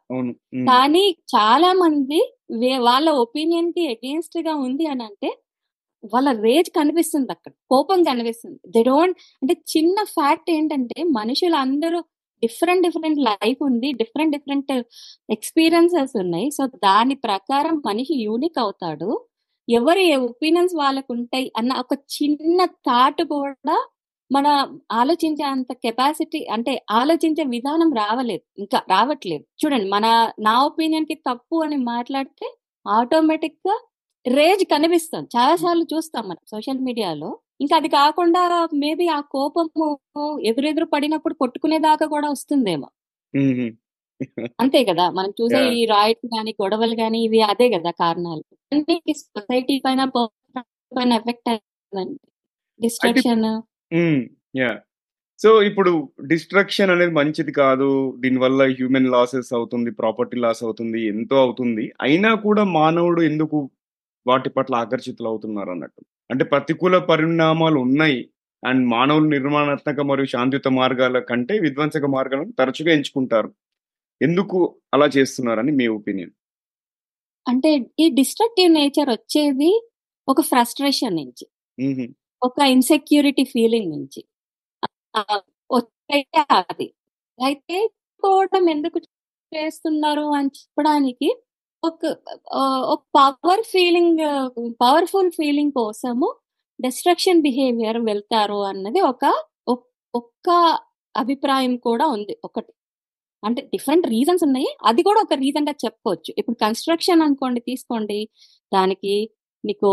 కానీ 0.70 1.04
చాలా 1.36 1.72
మంది 1.72 2.20
వాళ్ళ 2.78 3.10
ఒపీనియన్కి 3.10 3.88
అగేన్స్ట్గా 3.88 4.54
ఉంది 4.54 4.86
అని 4.86 5.04
అంటే 5.04 5.30
వాళ్ళ 6.04 6.40
రేజ్ 6.40 6.70
కనిపిస్తుంది 6.70 7.32
అక్కడ. 7.32 7.52
కోపం 7.70 8.02
కనిపిస్తుంది. 8.02 8.58
దే 8.68 8.82
డోంట్ 8.82 9.16
అంటే 9.42 9.54
చిన్న 9.72 10.04
ఫ్యాక్ట్ 10.08 10.50
ఏంటంటే 10.50 11.02
మనుషులు 11.18 11.56
అందరూ 11.56 11.98
డిఫరెంట్ 12.42 12.82
డిఫరెంట్ 12.82 13.20
లైఫ్ 13.20 13.60
ఉంది. 13.62 13.92
డిఫరెంట్ 13.92 14.32
డిఫరెంట్ 14.36 14.72
ఎక్స్పీరియన్సెస్ 15.30 16.14
ఉన్నాయి. 16.20 16.50
సో 16.50 16.66
దాని 16.84 17.14
ప్రకారం 17.24 17.82
మనిషి 17.86 18.14
యూనిక్ 18.24 18.58
అవుతాడు. 18.58 19.08
ఎవరి 19.68 20.04
ఒపీనియన్స్ 20.16 20.74
వాళ్ళకు 20.76 21.12
ఉంటాయి 21.12 21.52
అన్న 21.56 21.72
ఒక 21.82 21.94
చిన్న 22.16 22.60
థాట్ 22.86 23.22
కూడా 23.32 23.76
మన 24.30 24.46
ఆలోచించే 24.92 25.44
అంత 25.44 25.72
కెపాసిటీ 25.84 26.46
అంటే 26.52 26.72
ఆలోచించే 26.90 27.44
విధానం 27.44 27.92
రావలేదు. 27.92 28.44
ఇంకా 28.58 28.78
రావట్లేదు. 28.90 29.44
చూడండి 29.60 29.88
మన 29.90 30.06
నా 30.40 30.54
ఒపీనియన్కి 30.64 31.14
తప్పు 31.28 31.56
అని 31.64 31.76
మాట్లాడితే 31.84 32.46
ఆటోమేటిక్గా 32.86 33.76
రేజ్ 34.28 34.64
కనిపిస్తుంది 34.64 35.28
చాలా 35.36 35.56
సార్లు 35.56 35.86
చూస్తాం 35.94 36.24
మనం 36.28 36.42
సోషల్ 36.50 36.78
మీడియాలో. 36.78 37.38
ఇంకా 37.60 37.76
అది 37.76 37.88
కాకుండా 37.88 38.68
మేబీ 38.74 39.06
ఆ 39.06 39.20
కోపము 39.20 40.40
ఎదురెదురు 40.42 40.84
పడినప్పుడు 40.84 41.34
కొట్టుకునేదాకా 41.34 42.06
కూడా 42.06 42.30
వస్తుందేమో. 42.30 42.88
అంతే 44.60 44.84
కదా? 44.84 45.10
మనం 45.10 45.30
చూసే 45.40 45.68
ఈ 45.68 45.84
రాయిట్స్ 45.84 46.36
గాని 46.36 46.54
గొడవలు 46.62 46.94
గాని 46.94 47.24
ఇవి 47.24 47.40
అదే 47.42 47.70
కదా 47.70 47.90
కారణాలు. 47.90 48.44
సొసైటీ 49.12 49.82
పైన 49.84 50.04
పైన 50.04 51.12
ఎఫెక్ట్ 51.12 51.48
అయ్యిందండి 51.48 52.18
డిస్ట్రక్షన్. 52.80 53.62
యా. 54.56 54.78
సో 55.38 55.62
ఇప్పుడు 55.62 56.12
డిస్ట్రక్షన్ 56.26 56.90
అనేది 56.90 57.12
మంచిది 57.12 57.52
కాదు. 57.52 58.14
దీనివల్ల 58.18 58.62
హ్యూమన్ 58.62 59.06
లాసెస్ 59.06 59.52
అవుతుంది 59.52 59.90
ప్రాపర్టీ 59.90 60.36
లాస్ 60.36 60.64
అవుతుంది 60.64 61.06
ఎంతో 61.06 61.36
అవుతుంది. 61.36 61.92
అయినా 62.00 62.34
కూడా 62.34 62.64
మానవుడు 62.64 63.22
ఎందుకు 63.22 63.70
వాటి 64.26 64.50
పట్ల 64.50 64.74
ఆకర్షితులు 64.74 65.28
అవుతున్నారు 65.28 65.70
అన్నట్టు. 65.70 66.02
అంటే 66.30 66.44
ప్రతికూల 66.44 66.98
పరిణామాలు 66.98 67.78
ఉన్నాయి. 67.80 68.30
అండ్ 68.66 68.88
మానవులు 68.88 69.28
నిర్మాణాత్మక 69.28 70.00
మరియు 70.00 70.26
శాంతియుత 70.26 70.68
మార్గాల 70.68 71.18
కంటే 71.18 71.58
విధ్వంసక 71.58 72.04
మార్గాలను 72.06 72.52
తరచుగా 72.52 72.92
ఎంచుకుంటారు. 72.92 73.50
ఎందుకు 74.20 74.58
అలా 74.94 75.06
చేస్తున్నారని 75.06 75.72
మీ 75.72 75.86
ఒపీనియన్? 75.88 76.32
అంటే 77.46 77.70
ఈ 78.00 78.10
డిస్ట్రక్టివ్ 78.14 78.72
నేచర్ 78.72 79.10
వచ్చేది 79.10 79.70
ఒక 80.28 80.40
ఫ్రస్ట్రేషన్ 80.40 81.16
నుంచి 81.16 81.44
ఒక 82.42 82.58
ఇన్సెక్యూరిటీ 82.66 83.44
ఫీలింగ్ 83.44 83.90
నుంచి. 83.92 84.20
అయితే 86.12 86.44
అది. 86.50 86.88
అయితే 87.38 87.76
ఎందుకు 88.70 88.98
చేస్తున్నారు 89.52 90.20
అని 90.20 90.50
చెప్పడానికి 90.58 91.28
ఒక 91.84 92.16
ఒక 92.84 93.02
పవర్ 93.14 93.60
ఫీలింగ్ 93.60 94.18
పవర్ఫుల్ 94.82 95.30
ఫీలింగ్ 95.30 95.72
కోసము 95.72 96.34
డిస్ట్రక్షన్ 96.80 97.42
బిహేవియర్ 97.42 97.98
వెళ్తారు 97.98 98.64
అన్నది 98.64 99.00
ఒక 99.00 99.24
ఒక్క 100.14 100.78
అభిప్రాయం 101.16 101.76
కూడా 101.76 102.06
ఉంది. 102.06 102.36
ఒకటి. 102.44 102.72
అంటే 103.44 103.62
డిఫరెంట్ 103.62 104.06
రీజన్స్ 104.06 104.44
ఉన్నాయి. 104.44 104.66
అది 104.84 105.02
కూడా 105.02 105.20
ఒక 105.20 105.34
రీజన్గా 105.34 105.74
చెప్పుకోవచ్చు 105.84 106.34
ఇప్పుడు 106.38 106.56
కన్స్ట్రక్షన్ 106.56 107.22
అనుకోండి 107.22 107.60
తీసుకోండి. 107.60 108.28
దానికి 108.74 109.30
నీకు 109.64 109.90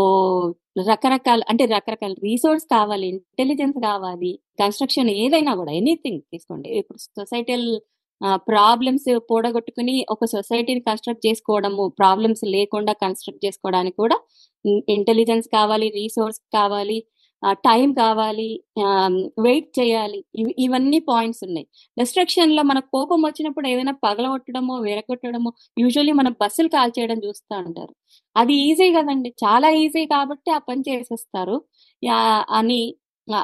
రకరకాల 0.90 1.42
అంటే 1.50 1.64
రకరకాల 1.64 2.12
రీసోర్స్ 2.12 2.64
కావాలి 2.64 3.08
ఇంటెలిజెన్స్ 3.08 3.78
కావాలి. 3.78 4.40
కన్స్ట్రక్షన్ 4.60 5.10
ఏదైనా 5.10 5.54
కూడా 5.54 5.72
ఎనీథింగ్ 5.72 6.20
తీసుకోండి. 6.32 6.68
ఇప్పుడు 6.68 6.98
సొసైటల్ 6.98 7.80
ప్రాబ్లమ్స్ 8.48 9.08
పూడగొట్టుకుని 9.30 10.06
ఒక 10.10 10.24
సొసైటీని 10.24 10.80
కన్స్ట్రక్ట్ 10.80 11.26
చేసుకోవడము 11.26 11.88
ప్రాబ్లమ్స్ 11.98 12.44
లేకుండా 12.44 12.92
కన్స్ట్రక్ట్ 12.92 13.44
చేసుకోవడానికి 13.46 13.96
కూడా 13.96 14.16
ఇంటెలిజెన్స్ 14.88 15.48
కావాలి 15.48 15.88
రీసోర్స్ 15.88 16.40
కావాలి 16.54 16.98
టైం 17.66 17.92
కావాలి 17.94 18.46
వెయిట్ 19.38 19.68
చేయాలి. 19.80 20.24
ఇవన్నీ 20.58 20.98
పాయింట్స్ 21.08 21.44
ఉన్నాయి. 21.44 21.66
డిస్ట్రక్షన్లో 21.98 22.62
మనకు 22.62 22.88
కోపం 22.92 23.22
వచ్చినప్పుడు 23.22 23.68
ఏదైనా 23.68 23.92
పగలగొట్టడమో 24.04 24.74
విరగొట్టడమో 24.76 25.50
యూజువల్లీ 25.78 26.12
మన 26.12 26.28
బస్సులు 26.42 26.68
కాల్ 26.68 26.92
చేయడం 26.98 27.18
చూస్తూ 27.24 27.58
ఉంటారు. 27.58 27.94
అది 28.36 28.54
ఈజీ 28.54 28.92
కదండి. 28.94 29.34
చాలా 29.44 29.70
ఈజీ 29.70 30.06
కాబట్టి 30.06 30.50
ఆ 30.50 30.58
పని 30.58 30.82
చేసేస్తారు. 30.88 31.56
అని 32.50 32.80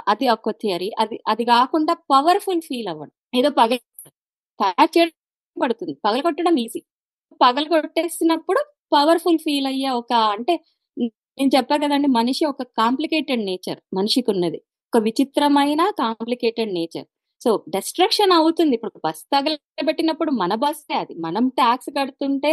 అది 0.08 0.28
ఒక 0.28 0.50
థియరీ 0.50 0.90
అది 0.98 1.20
అది 1.28 1.44
కాకుండా 1.44 1.94
పవర్ఫుల్ 2.12 2.60
ఫీల్ 2.60 2.88
అవ్వడం. 2.88 3.12
ఏదో 3.34 3.50
పగ 3.50 3.72
తయారు 4.62 4.92
చేయడం 4.96 5.14
పడుతుంది. 5.56 5.94
పగలగొట్టడం 6.04 6.56
ఈజీ 6.64 6.80
పగలగొట్టేసినప్పుడు 7.40 8.60
పవర్ఫుల్ 8.94 9.40
ఫీల్ 9.44 9.68
అయ్యే 9.72 9.90
ఒక 10.00 10.12
అంటే 10.34 10.54
నేను 11.38 11.50
చెప్పా 11.56 11.76
కదండి 11.82 12.08
మనిషి 12.18 12.44
ఒక 12.50 12.62
కాంప్లికేటెడ్ 12.80 13.42
నేచర్ 13.50 13.80
మనిషికి 13.98 14.30
ఉన్నది 14.34 14.58
ఒక 14.92 14.98
విచిత్రమైన 15.06 15.82
కాంప్లికేటెడ్ 16.02 16.72
నేచర్ 16.74 17.06
సో 17.40 17.50
డిస్ట్రక్షన్ 17.74 18.32
అవుతుంది. 18.38 18.74
ఇప్పుడు 18.78 18.92
బస్ 19.06 19.22
తగలబెట్టినప్పుడు 19.34 20.30
మన 20.42 20.52
బస్సే 20.64 20.94
అది. 20.94 21.14
మనం 21.26 21.44
ట్యాక్స్ 21.58 21.90
కడుతుంటే 21.98 22.52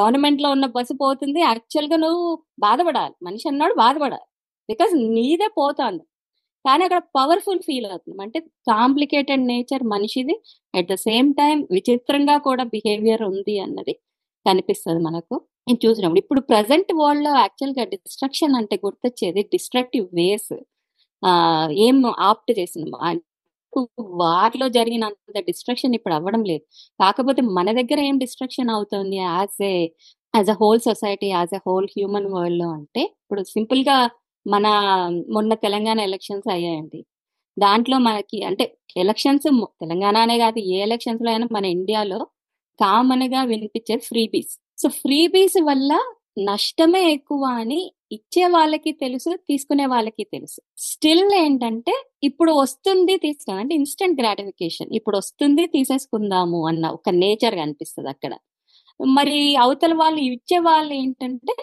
గవర్నమెంట్లో 0.00 0.48
ఉన్న 0.56 0.66
బస్సు 0.76 0.94
పోతుంది. 1.02 1.40
యాక్చువల్గా 1.48 1.98
నువ్వు 2.04 2.24
బాధపడాలి. 2.60 3.14
మనిషి 3.26 3.46
అన్నాడు 3.52 3.74
బాధపడాలి. 3.82 4.26
బికాస్ 4.68 4.94
నీదే 5.16 5.48
పోతుంది. 5.60 6.02
కానీ 6.64 6.82
అక్కడ 6.86 7.00
పవర్ఫుల్ 7.18 7.60
ఫీల్ 7.66 7.86
అవుతుంది 7.90 8.20
అంటే 8.24 8.38
కాంప్లికేటెడ్ 8.70 9.44
నేచర్ 9.52 9.84
మనిషిది. 9.94 10.34
అట్ 10.74 10.88
ద 10.92 10.96
సేమ్ 11.08 11.28
టైం 11.40 11.58
విచిత్రంగా 11.76 12.36
కూడా 12.48 12.64
బిహేవియర్ 12.74 13.22
ఉంది 13.30 13.54
అన్నది 13.66 13.94
కనిపిస్తుంది 14.46 15.00
మనకు. 15.08 15.36
నేను 15.68 15.80
చూసినప్పుడు 15.84 16.20
ఇప్పుడు 16.24 16.40
ప్రజెంట్ 16.52 16.90
వరల్డ్లో 17.00 17.32
యాక్చువల్గా 17.42 17.84
డిస్ట్రక్షన్ 17.94 18.54
అంటే 18.60 18.76
గుర్తొచ్చేది 18.84 19.42
డిస్ట్రక్టివ్ 19.54 20.06
వేస్. 20.20 20.52
ఆ 21.22 21.30
ఏం 21.86 21.96
ఆప్ట్ 22.30 22.52
చేసిన 22.58 22.84
వారిలో 24.22 24.66
జరిగినంత 24.76 25.40
డిస్ట్రక్షన్ 25.48 25.94
ఇప్పుడు 25.98 26.14
అవ్వడం 26.18 26.42
లేదు. 26.50 26.64
కాకపోతే 27.00 27.42
మన 27.58 27.68
దగ్గర 27.80 27.98
ఏం 28.10 28.16
డిస్ట్రక్షన్ 28.24 28.70
అవుతుంది 28.76 29.16
as 29.28 29.58
a 29.70 29.74
as 30.34 30.50
a 30.54 30.56
whole 30.62 30.80
society 30.88 31.28
as 31.36 31.52
a 31.58 31.60
whole 31.66 31.88
human 31.94 32.28
వరల్డ్లో 32.34 32.68
అంటే 32.78 33.02
ఇప్పుడు 33.22 33.42
సింపుల్గా 33.54 33.96
మన 34.48 34.66
మొన్న 35.30 35.54
తెలంగాణ 35.54 36.00
ఎలక్షన్స్ 36.00 36.48
అయ్యాయండి. 36.52 37.00
దాంట్లో 37.56 37.98
మనకి 37.98 38.38
అంటే 38.44 38.64
ఎలక్షన్స్ 38.96 39.46
తెలంగాణ 39.80 40.16
అనే 40.16 40.38
కాదు 40.38 40.58
ఏ 40.74 40.78
ఎలక్షన్స్లో 40.82 41.30
అయినా 41.30 41.48
మన 41.52 41.64
ఇండియాలో 41.66 42.20
కామన్గా 42.78 43.42
వినిపించేది 43.44 44.04
ఫ్రీబీస్ 44.04 44.52
సో 44.78 44.88
ఫ్రీబీస్ 44.88 45.58
వల్ల 45.62 45.92
నష్టమే 46.40 47.12
ఎక్కువ 47.12 47.44
అని 47.60 47.80
ఇచ్చే 48.12 48.46
వాళ్ళకి 48.46 48.92
తెలుసు 48.92 49.30
తీసుకునే 49.48 49.86
వాళ్ళకి 49.86 50.24
తెలుసు. 50.24 50.60
స్టిల్ 50.78 51.34
ఏంటంటే 51.34 51.94
ఇప్పుడు 52.22 52.52
వస్తుంది 52.52 53.16
తీసుకున్నా 53.16 53.60
అంటే 53.60 53.74
ఇన్స్టెంట్ 53.74 54.20
గ్రాటిఫికేషన్ 54.20 54.90
ఇప్పుడు 54.94 55.16
వస్తుంది 55.16 55.66
తీసేసుకుందాము 55.66 56.68
అన్న 56.68 56.86
ఒక 56.88 57.08
నేచర్ 57.14 57.54
కనిపిస్తుంది 57.54 58.08
అక్కడ. 58.08 58.32
మరి 59.00 59.56
అవతల 59.56 59.94
వాళ్ళు 59.94 60.20
ఇచ్చే 60.30 60.58
వాళ్ళు 60.58 60.94
ఏంటంటే 60.94 61.54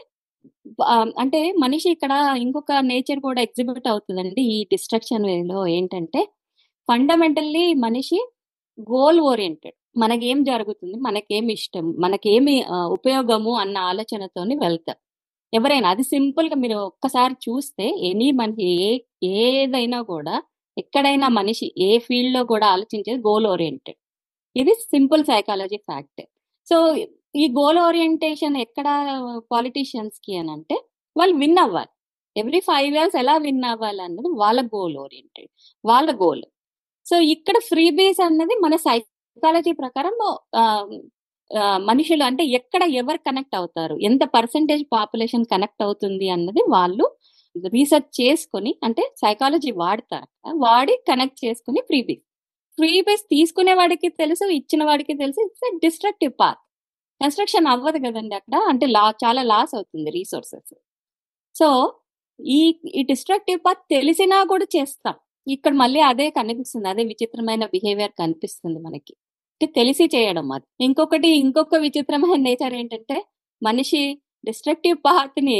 అంటే 1.23 1.39
మనిషి 1.63 1.87
ఇక్కడ 1.95 2.13
ఇంకొక 2.45 2.71
నేచర్ 2.91 3.19
కూడా 3.27 3.39
ఎగ్జిబిట్ 3.47 3.87
అవుతుందండి 3.91 4.41
ఈ 4.55 4.57
డిస్ట్రక్షన్ 4.73 5.25
వేలో 5.29 5.59
ఏంటంటే 5.77 6.21
ఫండమెంటల్లీ 6.89 7.65
మనిషి 7.85 8.19
గోల్ 8.91 9.19
ఓరియంటెడ్. 9.31 9.75
మనకేం 10.03 10.39
జరుగుతుంది 10.49 10.97
మనకేమి 11.07 11.51
ఇష్టం 11.59 11.85
మనకేమి 12.03 12.55
ఉపయోగము 12.97 13.51
అన్న 13.63 13.77
ఆలోచనతోని 13.91 14.55
వెళ్తాం. 14.63 14.97
ఎవరైనా 15.53 15.87
అది 15.93 16.03
సింపుల్గా 16.13 16.55
మీరు 16.63 16.77
ఒక్కసారి 16.91 17.35
చూస్తే 17.45 17.85
ఎనీ 18.09 18.29
మనిషి 18.41 18.69
ఏ 18.81 18.95
ఏదైనా 19.33 19.99
కూడా 20.13 20.35
ఎక్కడైనా 20.77 21.27
మనిషి 21.39 21.67
ఏ 21.87 21.91
ఫీల్డ్లో 22.07 22.41
కూడా 22.53 22.67
ఆలోచించేది 22.75 23.19
గోల్ 23.27 23.47
ఓరియంటెడ్. 23.53 23.99
ఇది 24.55 24.73
సింపుల్ 24.93 25.23
సైకాలజీ 25.31 25.77
ఫ్యాక్ట్. 25.89 26.23
సో 26.67 26.77
ఈ 27.35 27.45
గోల్ 27.57 27.79
ఓరియంటేషన్ 27.87 28.55
ఎక్కడ 28.65 28.87
పాలిటీషియన్స్కి 29.53 30.33
అని 30.41 30.51
అంటే 30.55 30.75
వాళ్ళు 31.15 31.35
విన్ 31.41 31.59
అవ్వాలి. 31.63 31.91
ఎవ్రీ 32.35 32.59
ఫైవ్ 32.69 32.93
ఇయర్స్ 32.97 33.15
ఎలా 33.21 33.35
విన్ 33.45 33.65
అవ్వాలి 33.71 34.01
అన్నది 34.07 34.29
వాళ్ళ 34.43 34.59
గోల్ 34.75 34.95
ఓరియంటెడ్ 35.03 35.49
వాళ్ళ 35.83 36.09
గోల్. 36.23 36.43
సో 37.05 37.15
ఇక్కడ 37.33 37.57
ఫ్రీ 37.69 37.85
బేస్ 37.99 38.21
అన్నది 38.27 38.55
మన 38.65 38.75
సైకాలజీ 38.87 39.73
ప్రకారం 39.81 40.15
ఆ, 40.61 40.63
మనుషులు 41.89 42.23
అంటే 42.29 42.43
ఎక్కడ 42.59 42.83
ఎవరు 43.01 43.19
కనెక్ట్ 43.27 43.55
అవుతారు 43.59 43.95
ఎంత 44.07 44.23
పర్సంటేజ్ 44.35 44.83
పాపులేషన్ 44.93 45.45
కనెక్ట్ 45.51 45.83
అవుతుంది 45.87 46.27
అన్నది 46.35 46.61
వాళ్ళు 46.75 47.05
రీసెర్చ్ 47.75 48.09
చేసుకొని 48.19 48.71
అంటే 48.87 49.03
సైకాలజీ 49.23 49.71
వాడతారు. 49.81 50.27
వాడి 50.65 50.95
కనెక్ట్ 51.09 51.39
చేసుకుని 51.45 51.81
ఫ్రీ 51.89 51.99
బేస్. 52.07 52.23
ఫ్రీ 52.77 52.91
బేస్ 53.07 53.23
తీసుకునే 53.33 53.73
వాడికి 53.81 54.07
తెలుసు 54.21 54.45
ఇచ్చిన 54.59 54.81
వాడికి 54.89 55.13
తెలుసు 55.21 55.39
ఇట్స్ 55.47 55.65
డిస్ట్రక్టివ్ 55.85 56.33
పాత్. 56.41 56.59
కన్స్ట్రక్షన్ 57.21 57.67
అవ్వదు 57.73 57.99
కదండి 58.05 58.35
అక్కడ. 58.39 58.55
అంటే 58.71 58.85
లా 58.95 59.03
చాలా 59.23 59.41
లాస్ 59.51 59.73
అవుతుంది 59.77 60.09
రీసోర్సెస్. 60.17 60.73
సో 61.55 61.67
ఈ 62.39 62.59
ఈ 62.99 63.01
డిస్ట్రక్టివ్ 63.11 63.59
పాత్ 63.65 63.81
తెలిసినా 63.95 64.37
కూడా 64.53 64.65
చేస్తాం. 64.75 65.15
ఇక్కడ 65.47 65.73
మళ్ళీ 65.83 66.01
అదే 66.11 66.27
కనిపిస్తుంది. 66.29 66.87
అదే 66.93 67.03
విచిత్రమైన 67.11 67.63
బిహేవియర్ 67.75 68.13
కనిపిస్తుంది 68.21 68.79
మనకి. 68.87 69.13
అంటే 69.55 69.67
తెలిసి 69.79 70.05
చేయడం 70.15 70.47
అది. 70.55 70.65
ఇంకొకటి 70.87 71.29
ఇంకొక 71.43 71.75
విచిత్రమైన 71.85 72.39
నేచర్ 72.47 72.73
ఏంటంటే 72.81 73.17
మనిషి 73.61 74.01
డిస్ట్రక్టివ్ 74.43 74.97
పార్ట్ని 75.07 75.55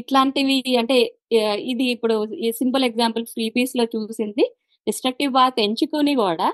ఇట్లాంటివి 0.00 0.56
అంటే 0.82 0.96
ఇది 1.72 1.84
ఇప్పుడు 1.96 2.14
ఈ 2.46 2.48
సింపుల్ 2.60 2.84
ఎగ్జాంపుల్ 2.84 3.24
ఫ్రీబీస్లో 3.34 3.84
చూసింది. 3.94 4.44
డిస్ట్రక్టివ్ 4.86 5.32
పాత్ 5.34 5.58
ఎంచుకొని 5.66 6.14
కూడా 6.24 6.48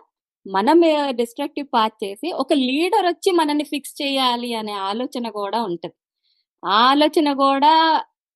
మనం 0.46 0.78
డిస్ట్రక్టివ్ 1.20 1.66
పాత్ 1.74 1.96
చేసి 2.04 2.28
ఒక 2.42 2.52
లీడర్ 2.68 3.06
వచ్చి 3.06 3.30
మనల్ని 3.40 3.66
ఫిక్స్ 3.72 3.94
చేయాలి 4.02 4.50
అనే 4.60 4.74
ఆలోచన 4.90 5.26
కూడా 5.40 5.58
ఉంటది. 5.70 5.94
ఆ 6.62 6.78
ఆలోచన 6.92 7.28
కూడా 7.44 7.72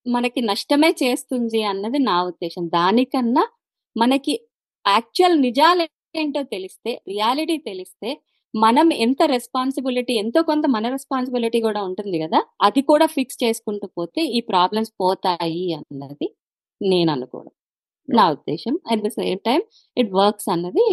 మనకి 0.06 0.40
నష్టమే 0.50 0.90
చేస్తుంది 1.02 1.60
అన్నది 1.72 1.98
నా 2.10 2.16
ఉద్దేశం. 2.30 2.64
దానికన్నా 2.76 3.44
మనకి 3.96 4.34
యాక్చువల్ 4.84 5.36
నిజాలు 5.46 5.84
ఏంటో 6.22 6.42
తెలిస్తే 6.54 6.92
రియాలిటీ 7.08 7.56
తెలిస్తే 7.70 8.10
మనం 8.54 8.88
ఎంత 9.04 9.22
రెస్పాన్సిబిలిటీ 9.34 10.14
ఎంతో 10.22 10.40
కొంత 10.50 10.66
మన 10.74 10.88
రెస్పాన్సిబిలిటీ 10.88 11.58
కూడా 11.66 11.80
ఉంటుంది 11.88 12.18
కదా 12.24 12.40
అది 12.66 12.80
కూడా 12.90 13.06
ఫిక్స్ 13.16 13.38
చేసుకుంటూ 13.44 13.86
పోతే 13.98 14.22
ఈ 14.38 14.40
ప్రాబ్లమ్స్ 14.52 14.92
పోతాయి 15.02 15.64
అన్నది 15.78 16.28
నేను 16.80 17.10
అనుకోవడం. 17.16 17.52
నా 18.08 18.24
ఉద్దేశం. 18.36 18.74
At 18.92 19.02
the 19.06 19.10
same 19.18 19.40
time 19.48 19.60
it 19.96 20.12
works 20.20 20.48
అన్నది. 20.54 20.86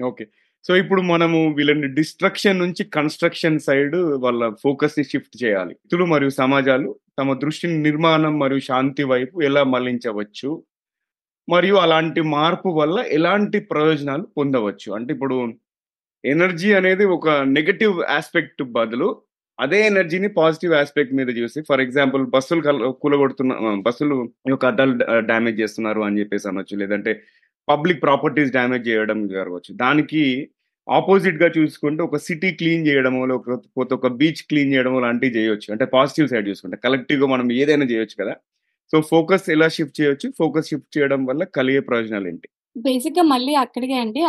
ఓకే. 0.00 0.24
సో 0.64 0.72
ఇప్పుడు 0.82 1.02
మనము 1.10 1.38
వీళ్ళని 1.56 1.88
డిస్ట్రక్షన్ 1.98 2.62
నుంచి 2.64 2.82
కన్స్ట్రక్షన్ 2.96 3.58
సైడ్ 3.66 3.96
వాళ్ళ 4.24 4.48
ఫోకస్ని 4.62 5.04
షిఫ్ట్ 5.12 5.36
చేయాలి. 5.42 5.72
వ్యక్తులు 5.74 6.04
మరియు 6.12 6.30
సమాజాలు 6.42 6.88
తమ 7.18 7.34
దృష్టిని 7.42 7.76
నిర్మాణం 7.86 8.34
మరియు 8.42 8.62
శాంతి 8.70 9.04
వైపు 9.12 9.36
ఎలా 9.48 9.62
మళ్ళించవచ్చు 9.74 10.50
మరియు 11.48 11.76
అలాంటి 11.84 12.20
మార్పు 12.36 12.70
వల్ల 12.80 12.96
ఎలాంటి 13.18 13.58
ప్రయోజనాలు 13.72 14.24
పొందవచ్చు? 14.38 14.88
అంటే 14.98 15.10
ఇప్పుడు 15.16 15.36
ఎనర్జీ 16.24 16.70
అనేది 16.80 17.04
ఒక 17.16 17.28
నెగటివ్ 17.56 17.96
ఆస్పెక్ట్ 18.16 18.62
బదులు 18.76 19.08
అదే 19.58 19.78
ఎనర్జీని 19.90 20.28
పాజిటివ్ 20.38 20.72
ఆస్పెక్ట్ 20.80 21.12
మీద 21.18 21.30
చూసి 21.38 21.58
ఫర్ 21.68 21.82
ఎగ్జాంపుల్ 21.84 22.22
బస్సులు 22.34 22.62
కూలగొడుతున్న 23.02 23.52
బస్సులు 23.86 24.16
యొక్క 24.52 24.64
అద్దాలు 24.72 24.94
డ్యామేజ్ 25.30 25.60
చేస్తున్నారు 25.62 26.00
అని 26.06 26.20
చెప్పేసి 26.20 26.46
అనొచ్చు. 26.50 26.74
లేదంటే 26.82 27.12
పబ్లిక్ 27.68 28.02
ప్రాపర్టీస్ 28.02 28.50
డ్యామేజ్ 28.50 28.88
చేయడం 28.88 29.28
జరగవచ్చు. 29.28 29.72
దానికి 29.72 30.22
ఆపోజిట్గా 30.88 31.48
చూసుకుంటే 31.58 32.02
ఒక 32.02 32.16
సిటీ 32.16 32.50
క్లీన్ 32.50 32.86
చేయడమో 32.86 33.26
లేకపోతే 33.26 33.94
ఒక 33.94 34.06
బీచ్ 34.06 34.42
క్లీన్ 34.48 34.72
చేయడమో 34.74 35.00
లాంటివి 35.00 35.36
చేయొచ్చు 35.36 35.68
అంటే 35.70 35.84
పాజిటివ్ 35.84 36.28
సైడ్ 36.28 36.48
చూసుకుంటే 36.48 36.76
కలెక్టివ్గా 36.84 37.26
మనం 37.26 37.52
ఏదైనా 37.52 37.86
చేయొచ్చు 37.86 38.24
కదా. 38.24 38.34
సో 38.92 39.00
ఫోకస్ 39.00 39.50
ఎలా 39.50 39.68
షిఫ్ట్ 39.68 40.00
చేయొచ్చు? 40.00 40.32
ఫోకస్ 40.38 40.68
షిఫ్ట్ 40.68 40.98
చేయడం 40.98 41.24
వల్ల 41.24 41.44
కలిగే 41.44 41.80
ప్రయోజనాలు 41.80 42.28
ఏంటి? 42.28 42.48
బేసిక్గా 42.76 43.22
మళ్ళీ 43.22 43.54
అక్కడికే 43.54 43.96
అండి. 44.04 44.22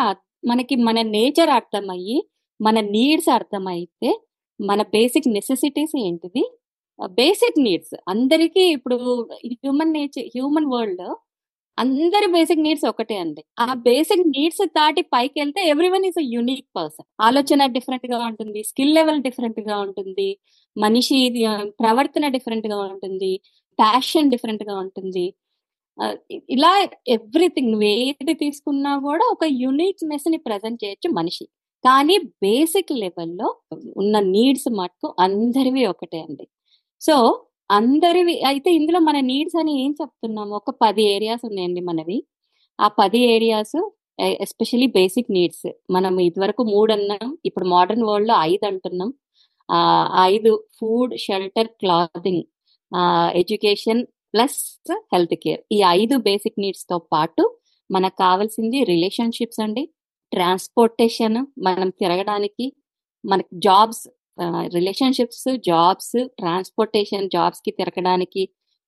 మనకి 0.47 0.75
మన 0.75 1.01
నేచర్ 1.01 1.49
అర్థమయ్యి 1.49 2.17
మన 2.61 2.79
నీడ్స్ 2.79 3.29
అర్థమైతే 3.29 4.09
మన 4.61 4.81
బేసిక్ 4.81 5.27
నెసెసిటీస్ 5.27 5.95
ఏంటిది? 5.99 6.43
Basic 7.05 7.59
needs. 7.63 7.95
అందరికీ 8.07 8.63
ఇప్పుడు 8.77 8.95
హ్యూమన్ 9.45 9.93
నేచర్ 9.93 10.25
హ్యూమన్ 10.25 10.65
వరల్డ్ 10.65 11.07
అందరి 11.77 12.27
బేసిక్ 12.35 12.61
నీడ్స్ 12.65 12.85
ఒకటే 12.91 13.15
అండి. 13.23 13.41
ఆ 13.63 13.67
బేసిక్ 13.87 14.23
నీడ్స్ 14.35 14.61
దాటి 14.77 15.01
పైకి 15.13 15.35
వెళ్తే 15.41 15.61
every 15.71 15.89
one 15.95 16.05
is 16.09 16.19
unique 16.35 16.65
person. 16.77 17.07
ఆలోచన 17.27 17.65
డిఫరెంట్గా 17.75 18.19
ఉంటుంది 18.29 18.61
స్కిల్ 18.69 18.93
లెవెల్ 18.97 19.19
డిఫరెంట్గా 19.27 19.75
ఉంటుంది 19.85 20.27
మనిషి 20.75 21.19
ప్రవర్తన 21.81 22.25
డిఫరెంట్గా 22.37 22.79
ఉంటుంది 22.91 23.31
ప్యాషన్ 23.79 24.31
డిఫరెంట్గా 24.33 24.75
ఉంటుంది 24.83 25.25
ఇలా 26.55 26.71
ఎవ్రీథింగ్ 27.17 27.69
నువ్వు 27.73 27.87
ఏది 28.01 28.33
తీసుకున్నా 28.43 28.91
కూడా 29.07 29.25
ఒక 29.35 29.45
యూనిక్నెస్ని 29.63 30.39
ప్రజెంట్ 30.47 30.81
చేయొచ్చు 30.83 31.09
మనిషి. 31.19 31.45
కానీ 31.83 32.15
బేసిక్ 32.43 32.91
లెవెల్లో 33.03 33.47
ఉన్న 34.01 34.15
నీడ్స్ 34.35 34.69
మటుకు 34.79 35.09
అందరివి 35.25 35.83
ఒకటే 35.93 36.19
అండి. 36.27 36.45
సో 37.01 37.15
అందరివి 37.69 38.35
అయితే 38.49 38.69
ఇందులో 38.79 38.99
మన 39.07 39.17
నీడ్స్ 39.29 39.57
అని 39.61 39.73
ఏం 39.83 39.91
చెప్తున్నాము? 40.01 40.53
ఒక 40.59 40.71
పది 40.83 41.03
ఏరియాస్ 41.15 41.43
ఉన్నాయండి 41.49 41.81
మనవి. 41.89 42.17
ఆ 42.79 42.87
పది 42.99 43.19
ఏరియాస్ 43.35 43.77
ఎస్పెషలీ 44.45 44.87
బేసిక్ 44.97 45.31
నీడ్స్ 45.37 45.67
మనం 45.95 46.13
ఇదివరకు 46.27 46.61
మూడు 46.73 46.91
అన్నాం 46.97 47.27
ఇప్పుడు 47.47 47.65
మోడర్న్ 47.73 48.05
వరల్డ్లో 48.09 48.35
ఐదు 48.51 48.65
అంటున్నాం. 48.69 49.09
ఆ 49.69 49.79
ఐదు 50.33 50.51
food 50.77 51.13
shelter 51.25 51.69
clothing 51.81 52.43
education 53.41 54.01
plus 54.33 54.59
health 55.13 55.35
care 55.43 55.61
ఈ 55.75 55.79
ఐదు 55.99 56.15
బేసిక్ 56.29 56.57
నీడ్స్తో 56.63 56.97
పాటు 57.13 57.43
మనకు 57.89 58.17
కావాల్సింది 58.25 58.79
రిలేషన్షిప్స్ 58.93 59.61
అండి. 59.65 59.83
ట్రాన్స్పోర్టేషన్ 60.31 61.39
మనం 61.67 61.89
తిరగడానికి 62.01 62.65
మనకి 63.23 63.51
జాబ్స్ 63.67 64.03
రిలేషన్షిప్స్ 64.73 65.47
జాబ్స్ 65.67 66.15
ట్రాన్స్పోర్టేషన్ 66.37 67.29
జాబ్స్కి 67.29 67.71
తిరగడానికి 67.71 68.43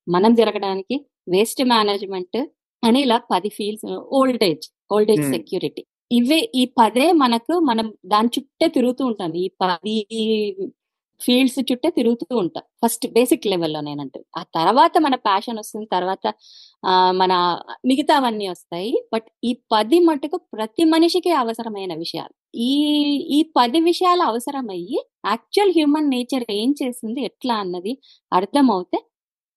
మనం 0.08 0.34
తిరగడానికి 0.34 0.96
వేస్ట్ 1.28 1.64
మేనేజ్మెంట్ 1.64 2.38
అని 2.82 3.00
ఇలా 3.00 3.20
పది 3.32 3.48
fields 3.48 3.86
old 4.12 4.44
age 4.44 4.66
old 4.92 5.10
age. 5.10 5.20
Security 5.30 5.82
ఇవే 6.10 6.50
ఈ 6.54 6.64
పదే 6.78 7.12
మనకు 7.12 7.58
మనం 7.60 7.94
దాని 8.06 8.28
చుట్టే 8.38 8.68
తిరుగుతూ 8.68 9.06
ఉంటాం. 9.06 9.34
ఈ 9.34 9.48
పది 9.60 9.96
ఫీల్డ్స్ 11.20 11.58
చుట్టే 11.72 11.90
తిరుగుతూ 11.90 12.36
ఉంటాం. 12.36 12.64
ఫస్ట్ 12.82 13.06
బేసిక్ 13.12 13.46
లెవెల్లో 13.46 13.80
నేనంటే. 13.80 14.20
ఆ 14.36 14.42
తర్వాత 14.54 14.92
మన 14.98 15.14
ప్యాషన్ 15.14 15.58
వస్తుంది 15.58 15.86
తర్వాత 15.92 16.24
ఆ, 16.86 16.92
మన 17.12 17.32
మిగతావన్నీ 17.86 18.48
వస్తాయి. 18.48 18.92
బట్ 19.14 19.28
ఈ 19.44 19.52
పది 19.72 19.98
మటుకు 20.00 20.36
ప్రతి 20.54 20.84
మనిషికి 20.84 21.30
అవసరమైన 21.32 21.94
విషయాలు. 21.96 22.34
ఈ 22.54 22.70
ఈ 23.30 23.40
10 23.52 23.78
విషయాలు 23.84 24.22
అవసరమయ్యి 24.22 24.98
యాక్చువల్ 25.26 25.72
హ్యూమన్ 25.76 26.10
నేచర్ 26.14 26.44
ఏం 26.56 26.70
చేస్తుంది, 26.80 27.20
ఎట్లా 27.24 27.54
అన్నది 27.62 27.92
అర్థమవుతే 28.32 28.98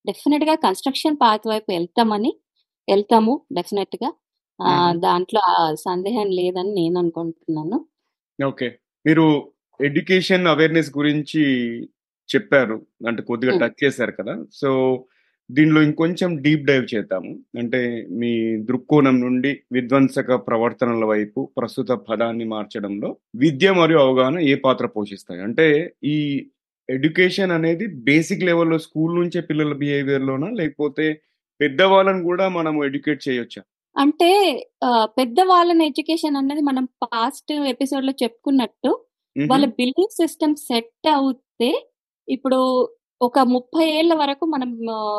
డెఫినిట్‌గా 0.06 0.56
కన్‌స్ట్రక్షన్ 0.66 1.18
పాత్ 1.22 1.46
వైపు 1.48 1.72
ఎళ్తామని 1.74 2.32
ఎళ్తాము 2.88 3.36
డెఫినిట్‌గా. 3.58 4.10
ఆహ్, 4.60 4.76
హుహు. 4.86 4.94
దాంట్లో 5.06 5.44
సందేహం 5.86 6.30
లేదని 6.40 6.74
నేను 6.80 6.98
అనుకుంటున్నాను. 7.04 7.78
ఓకే. 8.40 8.68
మీరు 9.06 9.26
ఎడ్యుకేషన్ 9.80 10.46
అవేర్‌నెస్ 10.52 10.92
గురించి 10.96 11.42
చెప్పారు. 12.30 12.78
అంటే 13.08 13.22
కొద్దిగా. 13.30 13.54
టచ్ 13.62 13.78
చేశారు 13.84 14.14
కదా! 14.20 14.34
సో, 14.54 14.70
దీనిలో 15.50 15.80
ఇంకొంచెం 15.88 16.30
డీప్ 16.44 16.66
డైవ్ 16.66 16.86
చేద్దాము. 16.94 17.32
అంటే 17.62 17.80
మీ 18.20 18.32
దృక్కోణం 18.70 19.16
నుండి 19.20 19.52
విధ్వంసక 19.72 20.36
ప్రవర్తనల 20.48 21.04
వైపు 21.12 21.42
ప్రస్తుత 21.58 21.92
పదాన్ని 22.08 22.46
మార్చడంలో 22.54 23.10
విద్య 23.42 23.72
మరియు 23.80 24.00
అవగాహన 24.00 24.38
ఏ 24.48 24.56
పాత్ర 24.66 24.86
పోషిస్తాయి? 24.96 25.42
అంటే 25.48 25.68
ఈ 26.08 26.18
ఎడ్యుకేషన్ 26.90 27.52
అనేది 27.58 27.86
బేసిక్ 28.08 28.48
లెవెల్‌లో 28.50 28.78
స్కూల్ 28.86 29.14
నుంచే 29.20 29.42
పిల్లల 29.50 29.74
బిహేవియర్‌లోనా? 29.82 30.50
లేకపోతే 30.60 31.06
పెద్దవాళ్ళని 31.60 32.22
గూడా 32.28 32.46
మనం 32.58 32.76
ఎడ్యుకేట్ 32.86 33.22
చేయొచ్చా? 33.28 33.62
అంటే 33.96 34.30
ఆహ్, 34.88 35.08
పెద్దవాళ్ళని 35.18 35.84
ఎడ్యుకేషన్ 35.90 36.38
అన్నది 36.40 36.62
మనం 36.70 36.86
పాస్ట్ 37.06 37.52
ఎపిసోడ్‌లో 37.74 38.14
చెప్పుకున్నట్టు 38.24 38.92
వాళ్ళ. 39.36 39.66
బిలీఫ్ 39.80 40.14
సిస్టమ్ 40.20 40.56
సెట్ 40.68 40.92
అవుతే 41.14 41.70
ఇప్పుడు 42.28 42.60
ఒక 43.26 43.40
30 43.48 43.84
ఏళ్ళ 43.98 44.14
వరకు 44.14 44.46
మనం 44.46 44.70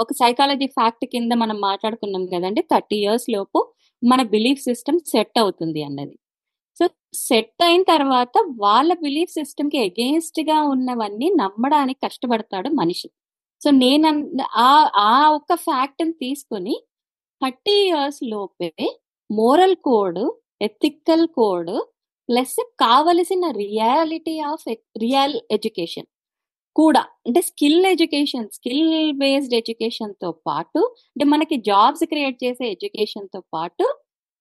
ఒక 0.01 0.13
సైకాలజీ 0.13 0.67
ఫ్యాక్ట్ 0.67 1.05
కింద 1.05 1.33
మనం 1.33 1.57
మాట్లాడుకున్నాం 1.61 2.27
కదండి 2.27 2.63
థర్టీ 2.73 2.97
ఇయర్స్ 2.97 3.27
లోపు 3.31 3.59
మన 4.03 4.23
బిలీఫ్ 4.27 4.63
సిస్టమ్ 4.63 4.99
సెట్ 5.07 5.39
అవుతుంది 5.39 5.83
అన్నది. 5.83 6.15
సో, 6.79 6.85
సెట్ 7.19 7.63
అయిన 7.63 7.83
తర్వాత 7.83 8.35
వాళ్ళ 8.57 8.93
బిలీఫ్ 9.03 9.33
సిస్టమ్కి 9.33 9.79
అగేన్స్ట్గా 9.79 10.63
ఉన్నవన్నీ 10.65 11.29
నమ్మడానికి 11.43 12.01
కష్టపడతాడు 12.05 12.69
మనిషి. 12.81 13.09
సో, 13.63 13.71
నేను 13.77 14.09
ఆ 14.65 14.71
ఆ 15.09 15.31
ఒక్క 15.31 15.55
ఫ్యాక్ట్ 15.67 16.05
తీసుకొని 16.23 16.75
30 17.43 17.77
ఇయర్స్ 17.87 18.21
లోపే 18.25 18.73
moral 19.31 19.77
code, 19.87 20.23
ethical 20.61 21.27
code 21.39 21.73
plus 22.29 22.59
కావలసిన 22.81 23.45
రియాలిటీ 23.57 24.39
ఆఫ్ 24.51 24.67
రియల్ 24.99 25.37
ఎడ్యుకేషన్ 25.51 26.09
కూడా 26.77 27.03
అంటే 27.27 27.41
స్కిల్ 27.49 27.81
ఎడ్యుకేషన్, 27.91 28.47
స్కిల్ 28.57 28.85
బేస్డ్ 29.21 29.55
ఎడ్యుకేషన్‌తో 29.59 30.31
పాటు 30.47 30.81
అంటే 31.13 31.25
మనకి 31.33 31.57
జాబ్స్ 31.69 32.05
క్రియేట్ 32.13 32.39
చేసే 32.45 32.65
ఎడ్యుకేషన్‌తో 32.75 33.41
పాటు 33.55 33.85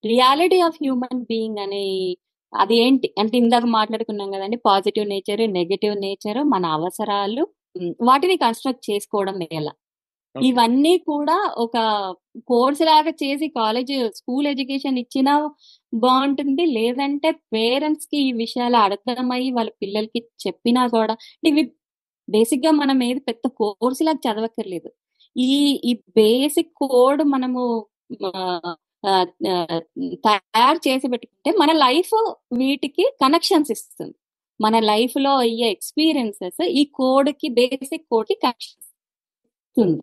రియాలిటీ 0.03 0.59
ఆఫ్ 0.67 0.79
హ్యూమన్ 0.81 1.21
బీయింగ్ 1.29 1.59
అనే 1.65 1.83
అదేంటి 2.53 3.07
అంటే 3.21 3.35
ఇందాక 3.41 3.65
మాట్లాడుకున్నాం 3.77 4.29
గదండీ! 4.35 4.57
పాజిటివ్ 4.67 5.05
నేచర్, 5.13 5.43
నెగెటివ్ 5.55 5.95
నేచర్, 6.03 6.39
మన 6.53 6.65
అవసరాలు. 6.77 7.43
వాటిని 8.07 8.35
కన్‌స్ట్రక్ట్ 8.43 8.83
చేసుకోవడం 8.89 9.37
ఎలా? 9.51 9.73
ఇవన్నీ 10.35 10.93
కూడా 11.07 11.35
ఒక 11.63 11.77
కోర్స్ 12.49 12.81
లాగా 12.89 13.11
చేసి 13.21 13.47
కాలేజ్, 13.57 13.91
స్కూల్ 14.19 14.47
ఎడ్యుకేషన్ 14.51 14.97
ఇచ్చినా 15.03 15.33
బావుంటుంది. 15.93 16.65
లేదంటే 16.77 17.29
పేరెంట్స్‌కి 17.53 18.19
ఈ 18.23 18.31
విషయాలు 18.41 18.79
అర్థమయ్యి 18.85 19.49
వాళ్ళ 19.57 19.71
పిల్లలకి 19.81 20.21
చెప్పినా 20.45 20.83
గూడా 20.95 21.15
ఇవి 21.43 21.63
బేసిక్గా 22.27 22.71
మనం 22.81 22.97
ఏది 23.03 23.21
పెద్ద 23.29 23.45
కోర్స్ 23.59 24.01
లాగా 24.03 24.21
చదవక్కర్లేదు. 24.25 24.89
ఈ 25.35 25.49
ఈ 25.85 25.93
బేసిక్ 26.17 26.71
కోడ్ 26.83 27.21
మనము 27.33 27.63
తయారు 30.25 30.79
చేసి 30.87 31.07
పెట్టుకుంటే 31.13 31.51
మన 31.61 31.71
లైఫ్ 31.85 32.13
వీటికి 32.59 33.05
కనెక్షన్స్ 33.23 33.71
ఇస్తుంది. 33.75 34.15
మన 34.59 34.75
లైఫ్లో 34.91 35.33
అయ్యే 35.45 35.67
ఎక్స్‌పీరియన్సెస్ 35.75 36.61
ఈ 36.73 36.83
కోడ్కి 36.99 37.49
బేసిక్ 37.59 38.05
కోడ్‌కి 38.11 38.35
కనెక్షన్స్ 38.45 38.87
ఇస్తుంది. 39.77 40.01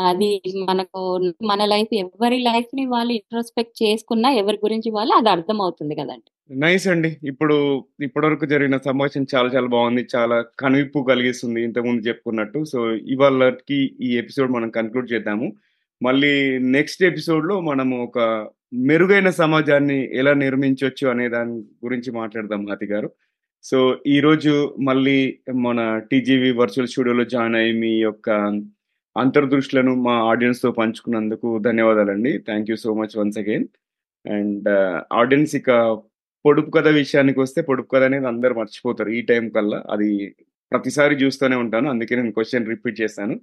అది 0.00 0.42
మనకు 0.68 1.18
మన 1.42 1.64
లైఫ్ 1.64 1.94
ఎవరి 1.94 2.38
లైఫ్ని 2.38 2.86
వాళ్ళు 2.86 3.12
ఇంట్రోస్పెక్ట్ 3.12 3.82
చేసుకున్నా 3.82 4.30
ఎవరి 4.30 4.56
గురించి 4.56 4.90
వాళ్ళు 4.90 5.14
అది 5.14 5.28
అర్థం 5.28 5.62
అవుతుంది 5.62 5.94
కదండి 5.94 6.32
నైస్ 6.50 6.88
అండి. 6.88 7.16
ఇప్పుడు 7.24 7.84
ఇప్పటివరకు 8.02 8.46
జరిగిన 8.46 8.76
సంభాషణ 8.76 9.24
చాలా 9.34 9.48
చాలా 9.48 9.66
బాగుంది 9.66 10.06
చాలా 10.16 10.44
కనువిప్పు 10.60 11.06
కలిగిస్తుంది 11.08 11.62
ఇంతకుముందు 11.62 12.00
చెప్పుకున్నట్టు. 12.00 12.64
సో, 12.64 12.90
ఇవాళకి 12.90 13.90
ఈ 14.00 14.16
ఎపిసోడ్ 14.16 14.50
మనం 14.50 14.70
కన్క్లూడ్ 14.70 15.12
చేద్దాము. 15.12 15.52
మళ్ళీ 16.02 16.58
నెక్స్ట్ 16.58 17.02
ఎపిసోడ్లో 17.02 17.60
మనము 17.60 18.02
ఒక 18.02 18.48
మెరుగైన 18.74 19.30
సమాజాన్ని 19.30 20.18
ఎలా 20.18 20.32
నిర్మించొచ్చు 20.32 21.08
అనే 21.08 21.28
దాని 21.28 21.52
గురించి 21.52 22.10
మాట్లాడదాం 22.12 22.68
హాతి 22.68 22.86
గారు. 22.86 23.10
సో, 23.62 23.96
ఈరోజు 24.06 24.74
మళ్ళీ 24.80 25.38
మన 25.54 25.98
టీజీవీ 25.98 26.50
వర్చువల్ 26.50 26.88
స్టూడియోలో 26.88 27.24
జాయిన్ 27.24 27.56
అయ్యి 27.56 27.72
మీ 27.72 27.90
యొక్క 27.90 28.30
అంతర్దృష్టులను 29.16 29.94
మా 29.94 30.12
ఆడియన్స్‌తో 30.12 30.72
పంచుకున్నందుకు 30.72 31.58
ధన్యవాదాలండి. 31.58 32.38
Thank 32.38 32.70
you 32.70 32.76
so 32.76 32.94
much 32.94 33.18
once 33.18 33.38
again. 33.38 33.66
And 34.30 34.68
audience 35.12 35.56
ఇక 35.56 35.70
పొడుపు 36.46 36.70
కథ 36.70 36.88
విషయానికి 36.88 37.40
వస్తే 37.40 37.62
పొడుపు 37.62 37.88
కథ 37.88 38.02
అనేది 38.02 38.26
అందరూ 38.26 38.54
మర్చిపోతారు 38.54 39.08
ఈ 39.10 39.22
టైం 39.22 39.48
కల్లా. 39.48 39.84
అది 39.90 40.36
ప్రతిసారి 40.72 41.14
చూస్తూనే 41.14 41.56
ఉంటాను. 41.56 41.90
అందుకే 41.90 42.16
నేను 42.16 42.32
క్వశ్చన్ 42.32 42.66
రిపీట్ 42.66 43.00
చేశాను. 43.00 43.40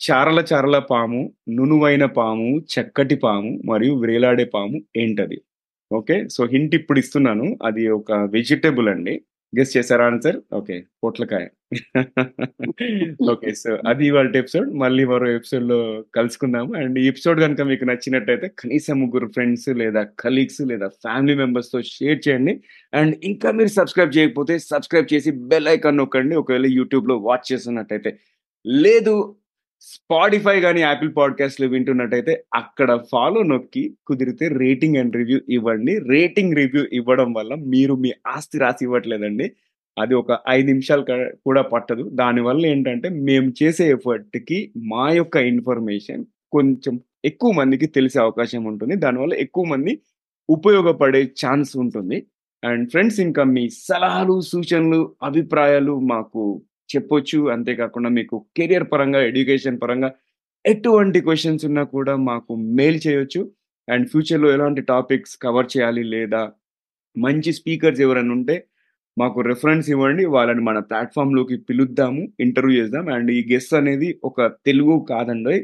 చారల 0.00 0.44
చారల 0.52 0.78
పాము, 0.78 1.32
నునువైన 1.48 2.04
పాము, 2.06 2.58
చక్కటి 2.58 3.16
పాము 3.16 3.62
మరియు 3.64 3.94
వ్రేలాడే 3.94 4.44
పాము 4.44 4.82
ఏంటది? 4.96 5.40
ఓకే. 5.92 6.28
సో, 6.28 6.46
హింట్ 6.46 6.74
ఇప్పుడు 6.74 6.98
ఇస్తున్నాను. 6.98 7.58
అది 7.64 7.88
ఒక 7.88 8.12
వెజిటబుల్ 8.12 8.88
అండి. 8.88 9.22
గెస్ 9.52 9.72
చేసారా 9.76 10.04
ఆన్సర్? 10.06 10.36
ఓకే. 10.52 10.76
పొట్లకాయ. 11.04 11.44
ఓకే. 13.32 13.50
సో, 13.54 13.70
అది 13.86 14.02
ఇవాల్టి 14.06 14.36
ఎపిసోడ్. 14.38 14.68
మళ్ళీ 14.74 15.04
మరో 15.04 15.26
ఎపిసోడ్‌లో 15.30 15.78
కలుసుకుందాము. 16.14 16.70
అండ్ 16.76 16.96
ఈ 16.98 17.04
ఎపిసోడ్ 17.06 17.38
గనుక 17.40 17.62
మీకు 17.62 17.84
నచ్చినట్టయితే 17.84 18.48
కనీసం 18.60 18.96
ముగ్గురు 19.00 19.28
ఫ్రెండ్స్ 19.28 19.68
లేదా 19.78 20.02
కలీగ్స్ 20.20 20.60
లేదా 20.70 20.88
ఫ్యామిలీ 20.98 21.34
మెంబర్స్‌తో 21.34 21.80
షేర్ 21.92 22.20
చేయండి. 22.26 22.54
అండ్ 22.92 23.14
ఇంకా 23.24 23.50
మీరు 23.52 23.72
సబ్స్క్రైబ్ 23.78 24.16
చేయకపోతే 24.16 24.56
సబ్స్క్రైబ్ 24.68 25.08
చేసి 25.14 25.32
బెల్ 25.52 25.68
ఐకాన్ 25.68 25.98
నొక్కండి. 25.98 26.36
ఒకవేళ 26.36 26.68
యూట్యూబ్‌లో 26.78 27.16
వాచ్ 27.26 27.46
చేస్తున్నట్టయితే. 27.52 28.12
లేదు 28.82 29.14
స్పాటిఫై 29.82 30.60
కానీ 30.60 30.80
యాపిల్ 30.80 31.16
పాడ్‌కాస్ట్‌లో 31.16 31.68
వింటున్నట్టయితే 31.68 32.44
అక్కడ 32.54 33.00
ఫాలో 33.12 33.42
నొక్కి 33.42 33.96
కుదిరితే 34.06 34.48
రేటింగ్ 34.48 34.96
అండ్ 34.96 35.16
రివ్యూ 35.16 35.40
ఇవ్వండి. 35.48 35.98
రేటింగ్, 36.08 36.56
రివ్యూ 36.56 36.84
ఇవ్వడం 36.92 37.32
వల్ల 37.32 37.54
మీరు 37.54 37.94
మీ 37.94 38.12
ఆస్తి 38.26 38.58
రాసి 38.58 38.84
ఇవ్వట్లేదండి. 38.84 39.46
అది 39.98 40.14
ఒక 40.14 40.38
ఐదు 40.48 40.66
నిమిషాలు 40.66 41.04
కూడా 41.44 41.62
పట్టదు. 41.62 42.10
దానివల్ల 42.12 42.66
ఏంటంటే 42.66 43.08
మేము 43.08 43.52
చేసే 43.62 43.90
ఎఫర్ట్‌కి 43.90 44.72
మా 44.76 45.10
యొక్క 45.10 45.36
ఇన్ఫర్మేషన్ 45.36 46.24
కొంచెం 46.52 47.00
ఎక్కువ 47.24 47.52
మందికి 47.52 47.86
తెలిసే 47.86 48.18
అవకాశం 48.20 48.64
ఉంటుంది. 48.64 48.96
దానివల్ల 48.96 49.34
ఎక్కువ 49.34 49.64
మంది 49.64 49.92
ఉపయోగపడే 50.48 51.22
ఛాన్స్ 51.22 51.76
ఉంటుంది. 51.76 52.18
అండ్ 52.62 52.90
ఫ్రెండ్స్ 52.90 53.20
ఇంకా 53.20 53.44
మీ 53.44 53.68
సలహాలు, 53.68 54.40
సూచనలు, 54.40 55.14
అభిప్రాయాలు 55.22 56.00
మాకు 56.00 56.42
చెప్పొచ్చు. 56.90 57.38
అంతేకాకుండా 57.54 58.10
మీకు 58.18 58.36
కెరియర్ 58.58 58.86
పరంగా, 58.92 59.20
ఎడ్యుకేషన్ 59.30 59.78
పరంగా 59.82 60.10
ఎటువంటి 60.64 61.18
క్వశ్చన్స్ 61.26 61.64
ఉన్నా 61.68 61.82
కూడా 61.94 62.14
మాకు 62.28 62.52
మెయిల్ 62.78 62.98
చేయొచ్చు. 63.06 63.40
అండ్ 63.88 64.06
ఫ్యూచర్‌లో 64.12 64.48
ఎలాంటి 64.56 64.82
టాపిక్స్ 64.90 65.34
కవర్ 65.44 65.68
చేయాలి 65.74 66.04
లేదా 66.14 66.42
మంచి 67.16 67.50
స్పీకర్స్ 67.58 68.00
ఎవరైనా 68.06 68.32
ఉంటే 68.38 68.56
మాకు 69.16 69.38
రెఫరెన్స్ 69.50 69.86
ఇవ్వండి. 69.94 70.24
వాళ్ళని 70.34 70.62
మన 70.68 70.78
ప్లాట్ఫామ్లోకి 70.90 71.56
పిలుద్దాము. 71.68 72.22
ఇంటర్వ్యూ 72.46 72.76
చేద్దాం. 72.80 73.06
అండ్ 73.16 73.30
ఈ 73.36 73.40
గెస్ట్ 73.52 73.74
అనేది 73.80 74.08
ఒక 74.24 74.38
తెలుగు 74.68 74.96
కాదండి 75.12 75.56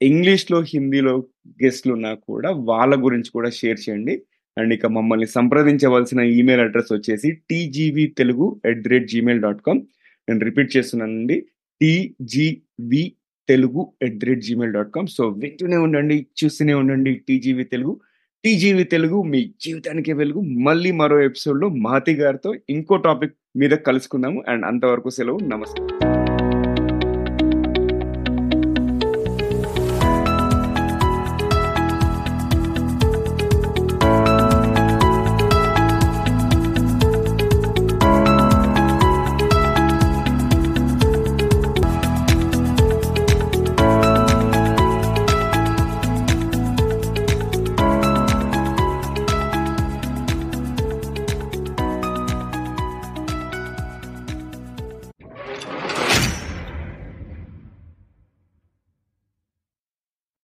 ఇంగ్లీష్‌లో, 0.00 0.58
హిందీలో 0.72 1.14
గెస్ట్లు 1.62 1.92
ఉన్నా 1.98 2.12
కూడా 2.28 2.50
వాళ్ళ 2.70 2.94
గురించి 3.06 3.30
కూడా 3.36 3.50
షేర్ 3.60 3.80
చేయండి. 3.84 4.14
అండ్ 4.56 4.72
ఇక 4.76 4.86
మమ్మల్ని 4.96 5.28
సంప్రదించవలసిన 5.36 6.20
ఈమెయిల్ 6.38 6.62
అడ్రస్ 6.64 6.92
వచ్చేసి 6.96 7.28
TGV 7.50 8.04
Telugu 8.20 8.46
at 8.70 8.82
the 8.84 8.92
rate 8.92 9.08
Gmail 9.12 9.42
dot 9.46 9.62
com 9.66 9.80
నేను 10.28 10.40
రిపీట్ 10.40 10.76
చేస్తున్నానండి. 10.76 11.46
కామ్ 14.90 15.06
సో, 15.06 15.28
వింటూనే 15.28 15.76
ఉండండి. 15.76 16.26
చూస్తూనే 16.44 16.74
ఉండండి 16.74 17.14
టీజీవి 17.14 17.64
తెలుగు. 17.64 18.00
టీజీవి 18.44 18.84
తెలుగు 18.84 19.22
మీ 19.22 19.52
జీవితానికే 19.60 20.12
వెలుగు. 20.12 20.40
మళ్ళీ 20.40 20.90
మరో 20.90 21.20
ఎపిసోడ్‌లో 21.20 21.68
మహతి 21.68 22.14
గారితో 22.14 22.54
ఇంకో 22.70 22.96
టాపిక్ 22.96 23.34
మీద 23.56 23.70
కలుసుకుందాము. 23.70 24.44
అండ్ 24.48 24.66
అంతవరకు 24.66 25.10
సెలవు. 25.10 25.38
నమస్కారం 25.38 26.07